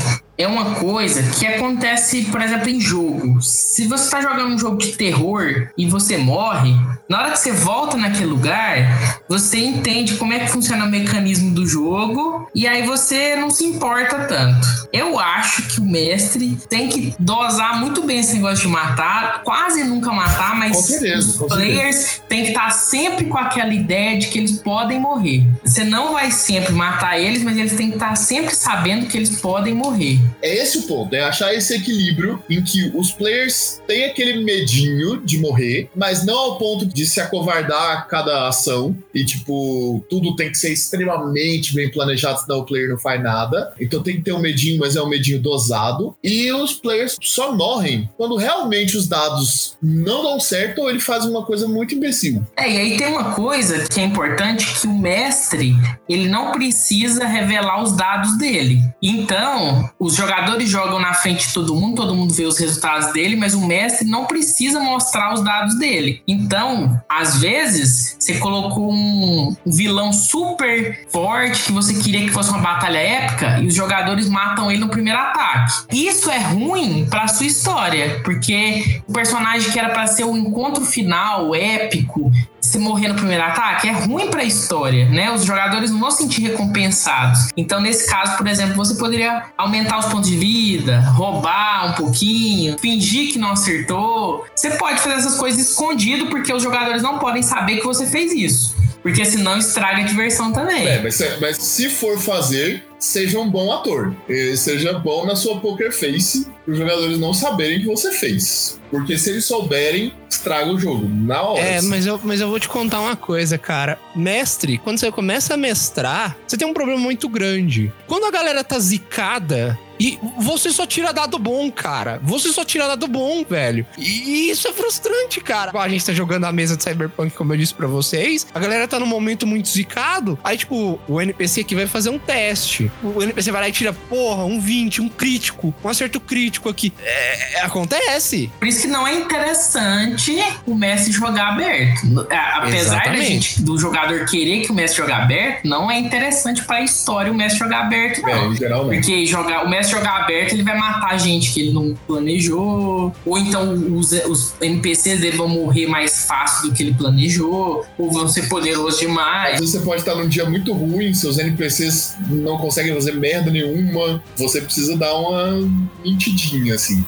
[0.41, 3.41] é uma coisa que acontece, por exemplo, em jogo.
[3.41, 6.73] Se você tá jogando um jogo de terror e você morre,
[7.07, 11.53] na hora que você volta naquele lugar, você entende como é que funciona o mecanismo
[11.53, 14.67] do jogo e aí você não se importa tanto.
[14.93, 19.83] Eu acho que o mestre tem que dosar muito bem esse negócio de matar, quase
[19.83, 24.39] nunca matar, mas certeza, os players têm que estar sempre com aquela ideia de que
[24.39, 25.45] eles podem morrer.
[25.63, 29.39] Você não vai sempre matar eles, mas eles têm que estar sempre sabendo que eles
[29.41, 30.19] podem morrer.
[30.41, 35.21] É esse o ponto, é achar esse equilíbrio em que os players têm aquele medinho
[35.21, 40.35] de morrer, mas não ao ponto de se acovardar a cada ação e, tipo, tudo
[40.35, 43.73] tem que ser extremamente bem planejado, senão o player não faz nada.
[43.79, 46.15] Então tem que ter um medinho, mas é um medinho dosado.
[46.23, 51.25] E os players só morrem quando realmente os dados não dão certo ou ele faz
[51.25, 52.45] uma coisa muito imbecil.
[52.55, 55.75] É, e aí tem uma coisa que é importante que o mestre,
[56.07, 58.81] ele não precisa revelar os dados dele.
[59.01, 63.35] Então, os jogadores jogam na frente de todo mundo, todo mundo vê os resultados dele,
[63.35, 66.21] mas o mestre não precisa mostrar os dados dele.
[66.27, 72.59] Então, às vezes, você colocou um vilão super forte que você queria que fosse uma
[72.59, 75.85] batalha épica e os jogadores matam ele no primeiro ataque.
[75.91, 80.85] Isso é ruim pra sua história, porque o personagem que era pra ser o encontro
[80.85, 82.31] final épico
[82.61, 85.31] se morrer no primeiro ataque é ruim pra história, né?
[85.31, 87.49] Os jogadores não vão se sentir recompensados.
[87.57, 92.77] Então, nesse caso, por exemplo, você poderia aumentar os pontos de vida, roubar um pouquinho,
[92.77, 94.45] fingir que não acertou.
[94.55, 98.31] Você pode fazer essas coisas escondido porque os jogadores não podem saber que você fez
[98.31, 98.80] isso.
[99.01, 100.85] Porque senão estraga a diversão também.
[100.87, 104.15] É, mas, mas se for fazer, seja um bom ator.
[104.29, 108.79] E seja bom na sua poker face, para os jogadores não saberem que você fez.
[108.91, 111.07] Porque se eles souberem, estraga o jogo.
[111.07, 111.61] Na hora.
[111.61, 111.87] É, assim.
[111.87, 113.97] mas eu, mas eu vou te contar uma coisa, cara.
[114.15, 117.91] Mestre, quando você começa a mestrar, você tem um problema muito grande.
[118.07, 119.77] Quando a galera tá zicada.
[120.03, 122.19] E você só tira dado bom, cara.
[122.23, 123.85] Você só tira dado bom, velho.
[123.99, 125.71] E isso é frustrante, cara.
[125.79, 128.47] A gente tá jogando a mesa de Cyberpunk, como eu disse pra vocês.
[128.51, 130.39] A galera tá num momento muito zicado.
[130.43, 132.91] Aí, tipo, o NPC aqui vai fazer um teste.
[133.03, 136.91] O NPC vai lá e tira, porra, um 20, um crítico, um acerto crítico aqui.
[137.03, 138.51] É, é, acontece.
[138.57, 140.35] Por isso que não é interessante
[140.65, 142.27] o mestre jogar aberto.
[142.31, 146.63] A- Apesar da gente, do jogador querer que o mestre jogue aberto, não é interessante
[146.63, 148.51] pra história o mestre jogar aberto, É, não.
[148.51, 148.89] em geral, não.
[148.89, 153.13] Porque jogar, o mestre jogar aberto, ele vai matar gente que ele não planejou.
[153.25, 157.85] Ou então os, os NPCs dele vão morrer mais fácil do que ele planejou.
[157.97, 159.59] Ou vão ser poderosos demais.
[159.59, 164.61] você pode estar num dia muito ruim, seus NPCs não conseguem fazer merda nenhuma, você
[164.61, 165.69] precisa dar uma
[166.03, 167.05] mentidinha, assim.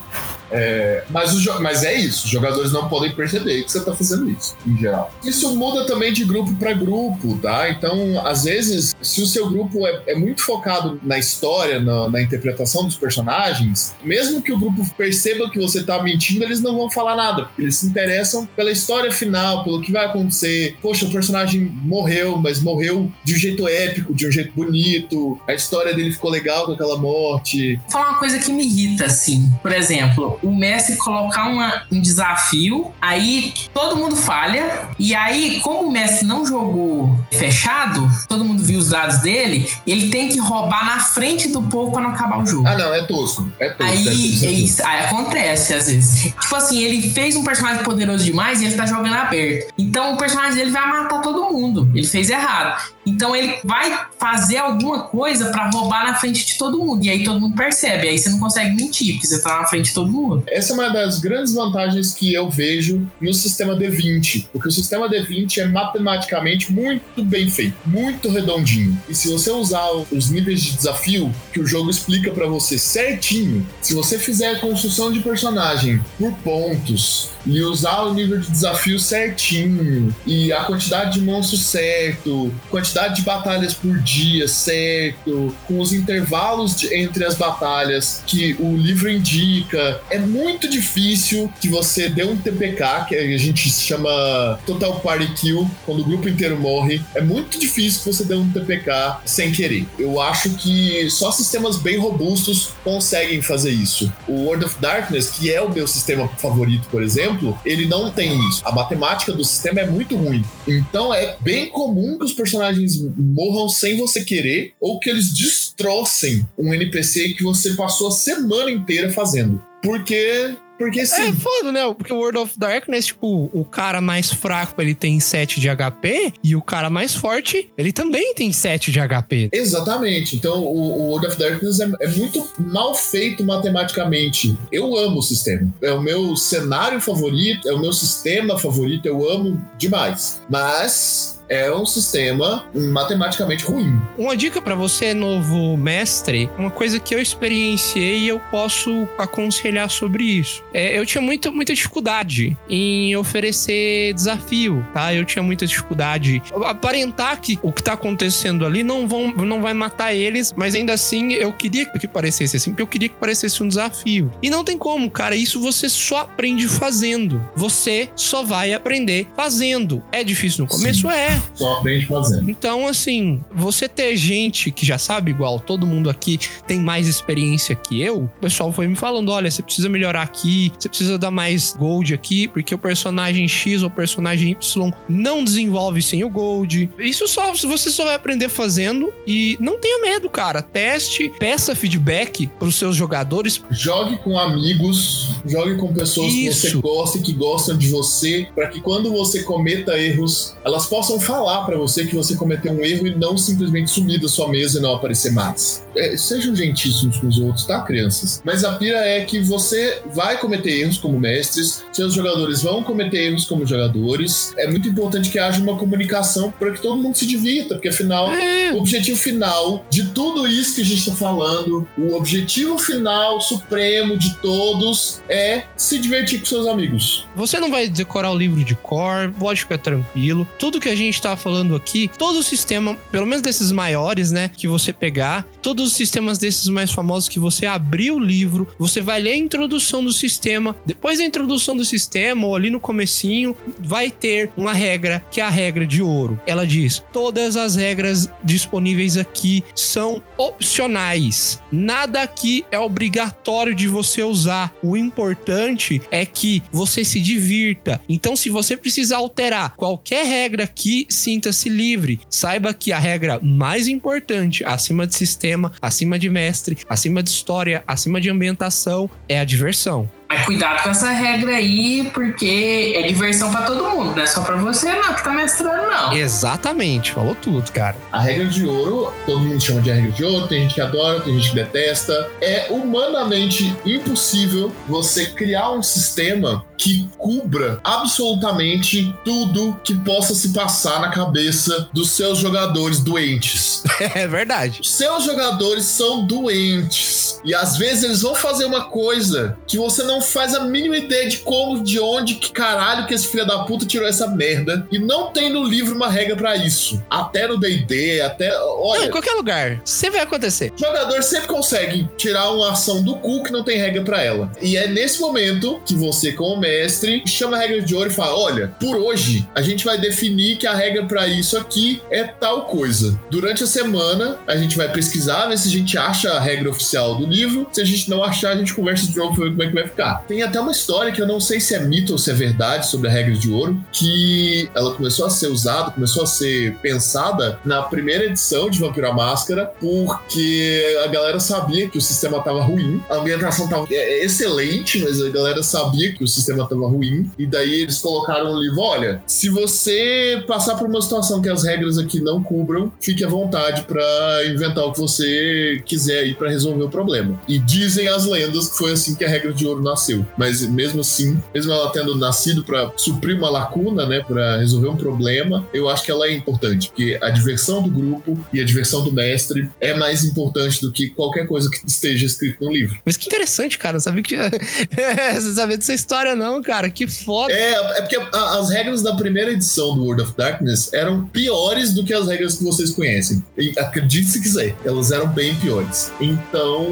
[0.54, 4.56] É, mas, mas é isso, os jogadores não podem perceber que você tá fazendo isso,
[4.66, 5.12] em geral.
[5.24, 7.70] Isso muda também de grupo para grupo, tá?
[7.70, 12.22] Então, às vezes, se o seu grupo é, é muito focado na história, na, na
[12.22, 16.90] interpretação dos personagens, mesmo que o grupo perceba que você tá mentindo, eles não vão
[16.90, 20.78] falar nada, eles se interessam pela história final, pelo que vai acontecer.
[20.82, 25.54] Poxa, o personagem morreu, mas morreu de um jeito épico, de um jeito bonito, a
[25.54, 27.76] história dele ficou legal com aquela morte.
[27.78, 29.52] Vou falar uma coisa que me irrita, assim.
[29.62, 35.88] Por exemplo, o mestre colocar uma- um desafio, aí todo mundo falha, e aí, como
[35.88, 40.86] o mestre não jogou fechado, todo mundo viu os dados dele, ele tem que roubar
[40.86, 42.68] na frente do povo pra não acabar o jogo.
[42.68, 43.48] Ah, não, é tosco.
[43.60, 43.84] É tosco.
[43.92, 44.64] Aí, isso é aqui.
[44.66, 46.24] isso, aí acontece às vezes.
[46.40, 49.74] Tipo assim, ele fez um personagem poderoso demais e ele tá jogando aberto.
[49.78, 51.90] Então o personagem dele vai matar todo mundo.
[51.94, 52.93] Ele fez errado.
[53.06, 57.04] Então ele vai fazer alguma coisa pra roubar na frente de todo mundo.
[57.06, 58.08] E aí todo mundo percebe.
[58.08, 60.44] Aí você não consegue mentir, porque você tá na frente de todo mundo.
[60.48, 65.10] Essa é uma das grandes vantagens que eu vejo no sistema D20, porque o sistema
[65.10, 68.98] D20 é matematicamente muito bem feito, muito redondinho.
[69.10, 73.66] E se você usar os níveis de desafio que o jogo explica pra você certinho,
[73.82, 78.98] se você fizer a construção de personagem por pontos e usar o nível de desafio
[78.98, 85.94] certinho e a quantidade de monstros certo, quantidade de batalhas por dia certo, com os
[85.94, 92.24] intervalos de- entre as batalhas que o livro indica, é muito difícil que você dê
[92.24, 97.02] um TPK, que a gente chama Total Party Kill, quando o grupo inteiro morre.
[97.16, 99.86] É muito difícil que você dê um TPK sem querer.
[99.98, 104.12] Eu acho que só sistemas bem robustos conseguem fazer isso.
[104.28, 108.38] O World of Darkness, que é o meu sistema favorito, por exemplo, ele não tem
[108.50, 108.62] isso.
[108.66, 110.44] A matemática do sistema é muito ruim.
[110.68, 112.83] Então é bem comum que os personagens
[113.18, 118.72] morram sem você querer ou que eles destrocem um NPC que você passou a semana
[118.72, 119.62] inteira fazendo.
[119.84, 120.56] Porque.
[120.78, 121.30] Porque sim.
[121.30, 121.82] É foda, né?
[121.94, 126.34] Porque o World of Darkness, tipo, o cara mais fraco ele tem 7 de HP
[126.44, 129.50] e o cara mais forte ele também tem 7 de HP.
[129.54, 130.36] Exatamente.
[130.36, 134.58] Então, o, o World of Darkness é, é muito mal feito matematicamente.
[134.72, 135.74] Eu amo o sistema.
[135.82, 140.42] É o meu cenário favorito, é o meu sistema favorito, eu amo demais.
[140.50, 144.00] Mas é um sistema matematicamente ruim.
[144.18, 149.90] Uma dica pra você, novo mestre, uma coisa que eu experienciei e eu posso aconselhar
[149.90, 150.64] sobre isso.
[150.74, 155.14] É, eu tinha muita, muita dificuldade em oferecer desafio, tá?
[155.14, 156.42] Eu tinha muita dificuldade.
[156.66, 160.94] Aparentar que o que tá acontecendo ali não, vão, não vai matar eles, mas ainda
[160.94, 164.32] assim eu queria que parecesse assim, porque eu queria que parecesse um desafio.
[164.42, 165.36] E não tem como, cara.
[165.36, 167.42] Isso você só aprende fazendo.
[167.56, 170.04] Você só vai aprender fazendo.
[170.12, 171.10] É difícil no começo?
[171.10, 171.42] É.
[171.54, 172.50] Só aprende fazendo.
[172.50, 177.76] Então, assim, você ter gente que já sabe igual, todo mundo aqui tem mais experiência
[177.76, 181.32] que eu, o pessoal foi me falando: olha, você precisa melhorar aqui, você precisa dar
[181.32, 186.30] mais gold aqui, porque o personagem X ou o personagem Y não desenvolve sem o
[186.30, 186.90] gold.
[186.98, 190.62] Isso só você só vai aprender fazendo e não tenha medo, cara.
[190.62, 193.62] Teste, peça feedback pros seus jogadores.
[193.70, 196.82] Jogue com amigos, jogue com pessoas que você Isso.
[196.82, 201.66] gosta e que gostam de você, para que quando você cometa erros, elas possam falar
[201.66, 204.82] pra você que você cometeu um erro e não simplesmente sumir da sua mesa e
[204.82, 205.84] não aparecer mais.
[205.96, 208.42] É, sejam gentis uns com os outros, tá, crianças?
[208.44, 213.28] Mas a pira é que você vai cometer erros como mestres, seus jogadores vão cometer
[213.28, 214.54] erros como jogadores.
[214.58, 218.30] É muito importante que haja uma comunicação para que todo mundo se divirta, porque afinal,
[218.74, 224.18] o objetivo final de tudo isso que a gente tá falando, o objetivo final supremo
[224.18, 227.28] de todos é se divertir com seus amigos.
[227.36, 230.48] Você não vai decorar o livro de cor, pode ficar tranquilo.
[230.58, 234.50] Tudo que a gente tá falando aqui, todo o sistema, pelo menos desses maiores, né,
[234.50, 239.02] que você pegar, todos os sistemas desses mais famosos que você abrir o livro, você
[239.02, 240.76] vai ler a introdução do sistema.
[240.86, 245.44] Depois da introdução do sistema, ou ali no comecinho, vai ter uma regra que é
[245.44, 246.40] a regra de ouro.
[246.46, 251.62] Ela diz: todas as regras disponíveis aqui são opcionais.
[251.72, 254.74] Nada aqui é obrigatório de você usar.
[254.82, 258.02] O importante é que você se divirta.
[258.08, 262.20] Então, se você precisar alterar qualquer regra aqui, sinta-se livre.
[262.30, 267.84] Saiba que a regra mais importante, acima de sistema, acima de mestre, acima de história,
[267.88, 270.10] acima de ambientação, é a diversão.
[270.30, 274.42] Mas cuidado com essa regra aí, porque é diversão pra todo mundo, não é só
[274.42, 276.14] pra você não que tá mestrando, não.
[276.14, 277.96] Exatamente, falou tudo, cara.
[278.12, 281.22] A regra de ouro, todo mundo chama de regra de ouro, tem gente que adora,
[281.22, 282.30] tem gente que detesta.
[282.42, 291.00] É humanamente impossível você criar um sistema que cubra absolutamente tudo que possa se passar
[291.00, 293.84] na cabeça dos seus jogadores doentes.
[294.16, 294.82] É verdade.
[294.84, 297.40] Seus jogadores são doentes.
[297.44, 301.28] E às vezes eles vão fazer uma coisa que você não faz a mínima ideia
[301.28, 304.88] de como, de onde, que caralho que esse filho da puta tirou essa merda.
[304.92, 307.04] E não tem no livro uma regra pra isso.
[307.10, 308.50] Até no DD, até.
[308.50, 309.06] Não, Olha.
[309.06, 309.82] em qualquer lugar.
[309.84, 310.72] Sempre vai acontecer.
[310.78, 314.52] Jogador sempre consegue tirar uma ação do cu que não tem regra pra ela.
[314.62, 318.38] E é nesse momento que você, como mestre, chama a regra de ouro e fala:
[318.38, 322.66] olha, por hoje a gente vai definir que a regra pra isso aqui é tal
[322.66, 323.20] coisa.
[323.30, 327.16] Durante a semana a gente vai pesquisar, ver se a gente acha a regra oficial
[327.16, 327.68] do livro.
[327.72, 329.74] Se a gente não achar, a gente conversa de novo pra ver como é que
[329.74, 330.03] vai ficar.
[330.28, 332.88] Tem até uma história que eu não sei se é mito ou se é verdade
[332.88, 337.60] sobre a regra de ouro, que ela começou a ser usada, começou a ser pensada
[337.66, 342.62] na primeira edição de Vampiro à Máscara, porque a galera sabia que o sistema tava
[342.62, 347.32] ruim, a ambientação tava é, excelente, mas a galera sabia que o sistema tava ruim,
[347.38, 351.64] e daí eles colocaram no livro: olha, se você passar por uma situação que as
[351.64, 354.04] regras aqui não cubram, fique à vontade pra
[354.48, 357.40] inventar o que você quiser aí pra resolver o problema.
[357.48, 360.26] E dizem as lendas que foi assim que a regra de ouro nasceu.
[360.38, 364.96] Mas mesmo assim, mesmo ela tendo nascido pra suprir uma lacuna, né, Pra resolver um
[364.96, 369.04] problema, eu acho que ela é importante, porque a diversão do grupo e a diversão
[369.04, 372.98] do mestre é mais importante do que qualquer coisa que esteja escrito no livro.
[373.06, 373.98] Mas que interessante, cara.
[373.98, 374.36] Eu sabia que.
[375.36, 376.90] Você sabia dessa história, não, cara.
[376.90, 377.54] Que foda.
[377.54, 382.04] É, é porque as regras da primeira edição do World of Darkness eram piores do
[382.04, 383.44] que as regras que vocês conhecem.
[383.58, 386.12] E acredite se quiser, elas eram bem piores.
[386.20, 386.88] Então,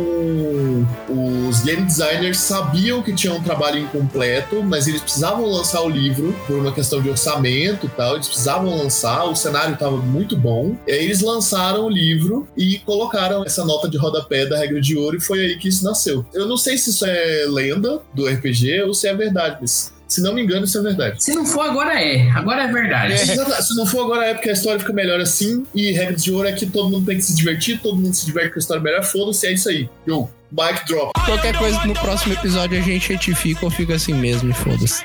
[1.47, 6.35] os game designers sabiam que tinha um trabalho incompleto, mas eles precisavam lançar o livro
[6.47, 8.15] por uma questão de orçamento e tal.
[8.15, 10.75] Eles precisavam lançar, o cenário estava muito bom.
[10.87, 14.97] E aí eles lançaram o livro e colocaram essa nota de rodapé da regra de
[14.97, 16.25] ouro e foi aí que isso nasceu.
[16.33, 20.21] Eu não sei se isso é lenda do RPG ou se é verdade, mas se
[20.21, 21.23] não me engano, isso é verdade.
[21.23, 22.29] Se não for, agora é.
[22.31, 23.13] Agora é verdade.
[23.13, 23.63] Exato.
[23.63, 25.65] Se não for agora é porque a história fica melhor assim.
[25.73, 28.25] E regra de ouro é que todo mundo tem que se divertir, todo mundo se
[28.25, 29.03] diverte com a história melhor.
[29.05, 29.89] Foda-se, é isso aí.
[30.05, 31.11] Yo, mic drop.
[31.25, 35.03] Qualquer coisa no próximo episódio a gente retifica ou fica assim mesmo e foda-se.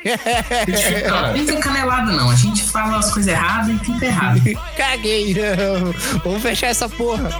[1.07, 2.31] Não, não tem canelada, não.
[2.31, 4.41] A gente fala as coisas erradas e fica errado.
[4.77, 5.35] Caguei.
[6.25, 7.31] Vamos fechar essa porra.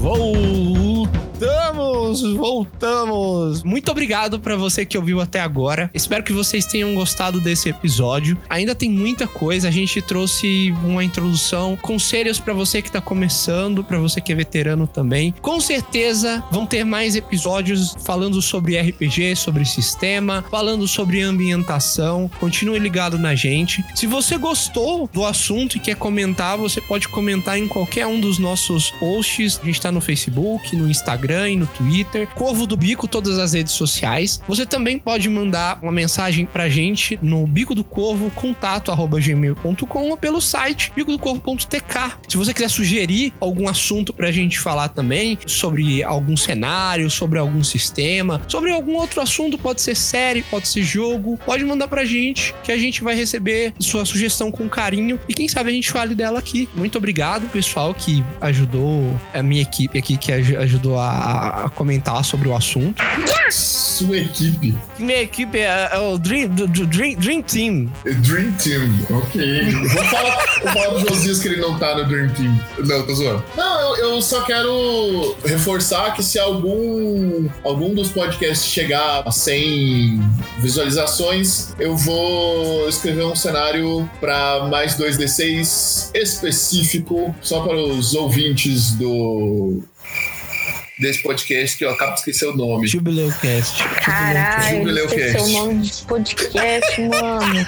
[0.00, 1.65] Voltamos,
[2.36, 3.62] voltamos.
[3.62, 5.90] Muito obrigado pra você que ouviu até agora.
[5.92, 8.38] Espero que vocês tenham gostado desse episódio.
[8.48, 9.68] Ainda tem muita coisa.
[9.68, 14.34] A gente trouxe uma introdução, conselhos pra você que tá começando, pra você que é
[14.34, 15.34] veterano também.
[15.40, 22.30] Com certeza vão ter mais episódios falando sobre RPG, sobre sistema, falando sobre ambientação.
[22.40, 23.84] Continue ligado na gente.
[23.94, 28.38] Se você gostou do assunto e quer comentar, você pode comentar em qualquer um dos
[28.38, 29.60] nossos posts.
[29.62, 32.26] A gente tá no Facebook, no Instagram e no Twitter.
[32.34, 34.40] Corvo do Bico, todas as redes sociais.
[34.48, 40.10] Você também pode mandar uma mensagem pra gente no bico do corvo contato arroba gmail.com
[40.10, 42.12] ou pelo site bicodocorvo.tk.
[42.28, 47.62] Se você quiser sugerir algum assunto pra gente falar também sobre algum cenário, sobre algum
[47.64, 52.54] sistema, sobre algum outro assunto, pode ser série, pode ser jogo, pode mandar pra gente
[52.62, 56.14] que a gente vai receber sua sugestão com carinho e quem sabe a gente fale
[56.14, 56.68] dela aqui.
[56.74, 62.24] Muito obrigado, pessoal, que ajudou a minha equipe aqui, que aj- ajudou a, a comentar
[62.24, 63.02] sobre o assunto.
[63.50, 64.76] Sua equipe.
[64.98, 67.92] Minha equipe é, é o Dream, Dream, Dream Team.
[68.04, 69.70] Dream Team, ok.
[69.70, 72.60] Vou falar, vou falar pro Josias que ele não tá no Dream Team.
[72.78, 73.42] Não, tô zoando.
[73.56, 80.20] Não, eu, eu só quero reforçar que se algum, algum dos podcasts chegar a 100
[80.58, 89.82] visualizações, eu vou escrever um cenário pra mais 2D6 específico, só para os ouvintes do
[90.98, 92.86] desse podcast que eu acabo de esquecer o nome.
[92.86, 93.82] Jubileu Cast.
[94.02, 97.66] Caralho, Jubileu esqueceu o nome desse podcast, mano.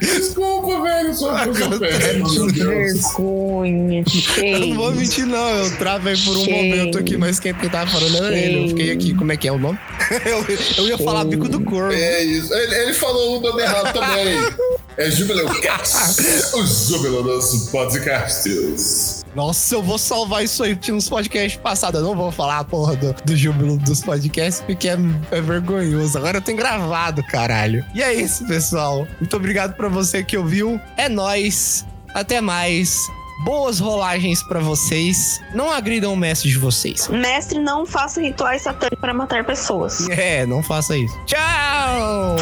[0.00, 4.66] Desculpa, velho, só Que vergonha, Eu cheio.
[4.66, 5.48] não vou mentir, não.
[5.58, 6.76] Eu travei por um Cheio.
[6.76, 8.64] momento aqui, mas quem tava falando era ele.
[8.64, 9.78] Eu fiquei aqui, como é que é o nome?
[10.26, 10.44] eu,
[10.78, 11.92] eu ia falar bico do corvo.
[11.92, 12.52] É isso.
[12.52, 14.36] Ele, ele falou o nome errado também.
[14.96, 16.20] É Jubileu Cast.
[16.56, 19.13] o Júbilo dos podcasts.
[19.34, 20.76] Nossa, eu vou salvar isso aí.
[20.76, 22.00] Tinha uns podcasts passados.
[22.00, 24.96] Eu não vou falar a porra do, do júbilo dos podcasts porque é,
[25.30, 26.16] é vergonhoso.
[26.16, 27.84] Agora eu tenho gravado, caralho.
[27.94, 29.06] E é isso, pessoal.
[29.20, 30.80] Muito obrigado pra você que ouviu.
[30.96, 31.84] É nóis.
[32.14, 32.96] Até mais.
[33.44, 35.40] Boas rolagens pra vocês.
[35.54, 37.08] Não agridam o mestre de vocês.
[37.08, 40.08] Mestre, não faça rituais satânicos para matar pessoas.
[40.08, 41.18] É, não faça isso.
[41.26, 42.36] Tchau!